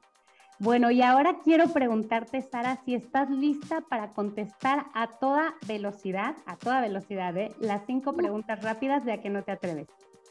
[0.59, 6.55] Bueno, y ahora quiero preguntarte, Sara, si estás lista para contestar a toda velocidad, a
[6.55, 7.53] toda velocidad, ¿eh?
[7.59, 9.87] las cinco preguntas rápidas de a que no te atreves.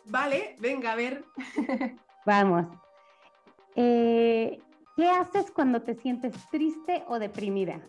[0.07, 1.25] Vale, venga, a ver.
[2.27, 2.67] Vamos.
[3.77, 4.59] Eh,
[4.97, 7.81] ¿Qué haces cuando te sientes triste o deprimida?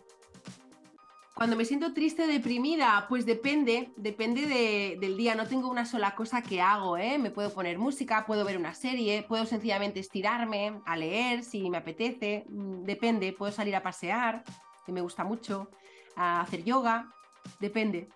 [1.36, 5.34] Cuando me siento triste deprimida, pues depende, depende del día.
[5.34, 7.18] No tengo una sola cosa que hago, ¿eh?
[7.18, 11.76] Me puedo poner música, puedo ver una serie, puedo sencillamente estirarme, a leer si me
[11.76, 13.34] apetece, mm, depende.
[13.34, 14.44] Puedo salir a pasear,
[14.86, 15.68] que me gusta mucho,
[16.16, 17.12] a hacer yoga,
[17.60, 18.08] depende.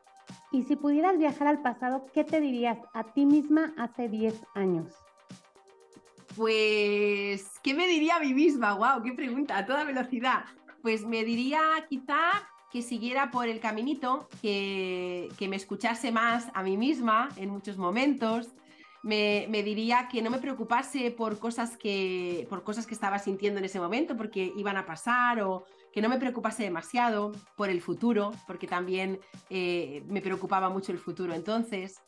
[0.50, 4.94] Y si pudieras viajar al pasado, ¿qué te dirías a ti misma hace 10 años?
[6.36, 8.72] Pues, ¿qué me diría a mí misma?
[8.72, 9.02] ¡Wow!
[9.02, 9.58] ¡Qué pregunta!
[9.58, 10.46] A toda velocidad.
[10.80, 11.60] Pues me diría
[11.90, 17.50] quizá que siguiera por el caminito, que, que me escuchase más a mí misma en
[17.50, 18.48] muchos momentos,
[19.02, 23.64] me, diría que no me preocupase por cosas que, por cosas que estaba sintiendo en
[23.64, 28.32] ese momento, porque iban a pasar, o que no me preocupase demasiado por el futuro,
[28.46, 29.18] porque también
[29.48, 31.34] eh, me preocupaba mucho el futuro.
[31.34, 32.00] Entonces,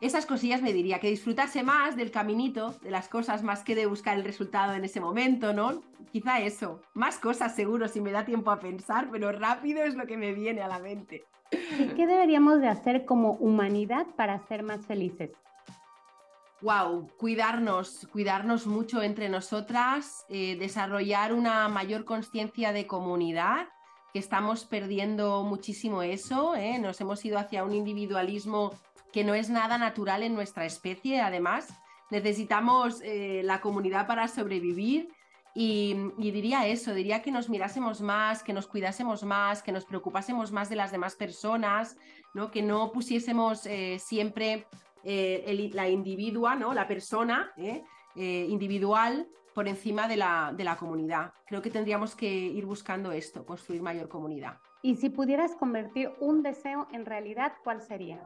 [0.00, 3.86] esas cosillas me diría que disfrutase más del caminito, de las cosas, más que de
[3.86, 5.82] buscar el resultado en ese momento, ¿no?
[6.12, 6.80] Quizá eso.
[6.94, 10.34] Más cosas seguro si me da tiempo a pensar, pero rápido es lo que me
[10.34, 11.24] viene a la mente.
[11.50, 15.30] ¿Y qué deberíamos de hacer como humanidad para ser más felices?
[16.62, 23.68] wow, cuidarnos, cuidarnos mucho entre nosotras, eh, desarrollar una mayor conciencia de comunidad,
[24.12, 26.78] que estamos perdiendo muchísimo eso, ¿eh?
[26.78, 28.72] nos hemos ido hacia un individualismo
[29.16, 31.72] que no es nada natural en nuestra especie, además.
[32.10, 35.08] Necesitamos eh, la comunidad para sobrevivir
[35.54, 40.52] y, diría eso, diría que nos mirásemos más, que nos cuidásemos más, que nos preocupásemos
[40.52, 41.96] más de las demás personas,
[42.34, 42.50] ¿no?
[42.50, 44.66] que no pusiésemos siempre
[45.02, 46.74] eh, la individua, ¿no?
[46.74, 47.82] la persona ¿eh?
[48.16, 51.32] Eh, individual por encima de la, de la comunidad.
[51.46, 54.58] Creo que tendríamos que ir buscando esto, construir mayor comunidad.
[54.82, 58.20] Y si pudieras convertir un deseo en realidad, ¿cuál sería?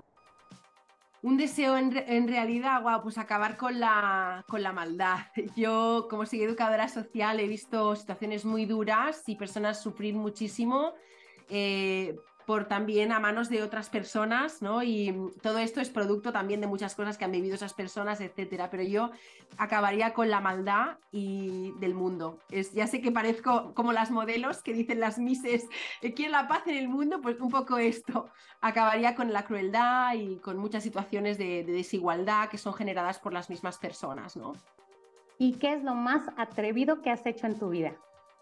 [1.23, 5.19] Un deseo en, realidad, wow, pues acabar con la, con la maldad.
[5.55, 10.95] Yo, como soy educadora social, he visto situaciones muy duras y personas sufrir muchísimo
[12.51, 14.83] por también a manos de otras personas, ¿no?
[14.83, 18.71] Y todo esto es producto también de muchas cosas que han vivido esas personas, etcétera.
[18.71, 19.13] Pero yo
[19.57, 22.41] acabaría con la maldad y del mundo.
[22.51, 25.69] Es, ya sé que parezco como las modelos que dicen las mises,
[26.03, 28.29] eh, quiero la paz en el mundo, pues un poco esto.
[28.61, 33.33] Acabaría con la crueldad y con muchas situaciones de, de desigualdad que son generadas por
[33.33, 34.55] las mismas personas, ¿no?
[35.39, 37.95] ¿Y qué es lo más atrevido que has hecho en tu vida?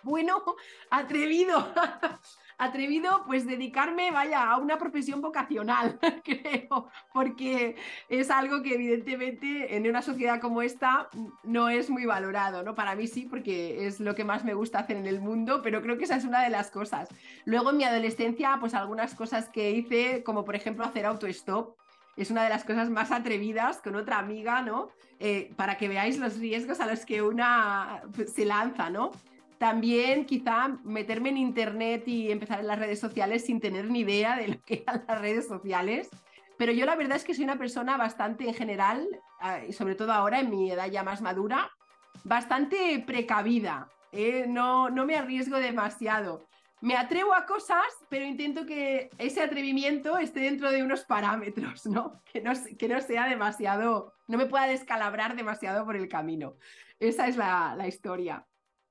[0.02, 0.42] Bueno,
[0.90, 1.72] atrevido,
[2.58, 7.76] atrevido, pues dedicarme, vaya, a una profesión vocacional, creo, porque
[8.08, 11.08] es algo que evidentemente en una sociedad como esta
[11.44, 12.74] no es muy valorado, ¿no?
[12.74, 15.82] Para mí sí, porque es lo que más me gusta hacer en el mundo, pero
[15.82, 17.08] creo que esa es una de las cosas.
[17.44, 21.76] Luego en mi adolescencia, pues algunas cosas que hice, como por ejemplo hacer autostop,
[22.16, 24.90] es una de las cosas más atrevidas con otra amiga, ¿no?
[25.20, 28.02] Eh, para que veáis los riesgos a los que una
[28.34, 29.12] se lanza, ¿no?
[29.58, 34.36] También quizá meterme en internet y empezar en las redes sociales sin tener ni idea
[34.36, 36.08] de lo que eran las redes sociales.
[36.56, 39.06] Pero yo la verdad es que soy una persona bastante en general,
[39.40, 41.70] ah, y sobre todo ahora en mi edad ya más madura,
[42.24, 43.88] bastante precavida.
[44.12, 44.44] ¿eh?
[44.48, 46.46] No, no me arriesgo demasiado.
[46.80, 52.22] Me atrevo a cosas, pero intento que ese atrevimiento esté dentro de unos parámetros, ¿no?
[52.32, 56.54] Que no, que no sea demasiado, no me pueda descalabrar demasiado por el camino.
[57.00, 58.44] Esa es la, la historia.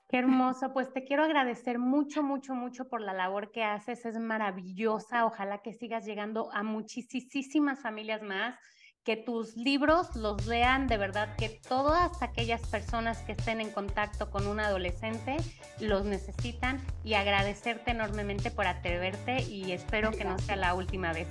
[0.10, 4.18] Qué hermoso, pues te quiero agradecer mucho, mucho, mucho por la labor que haces, es
[4.18, 8.56] maravillosa, ojalá que sigas llegando a muchísimas familias más,
[9.04, 14.30] que tus libros los lean, de verdad que todas aquellas personas que estén en contacto
[14.32, 15.36] con un adolescente
[15.82, 21.28] los necesitan y agradecerte enormemente por atreverte y espero que no sea la última vez.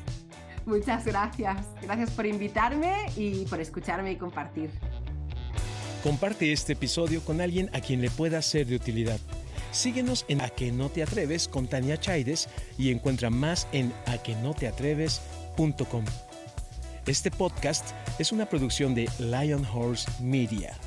[0.66, 4.70] Muchas gracias, gracias por invitarme y por escucharme y compartir.
[6.06, 9.18] Comparte este episodio con alguien a quien le pueda ser de utilidad.
[9.72, 12.48] Síguenos en A que no te atreves con Tania Chaides
[12.78, 16.04] y encuentra más en aquenoteatreves.com.
[17.06, 17.90] Este podcast
[18.20, 20.78] es una producción de Lion Horse Media.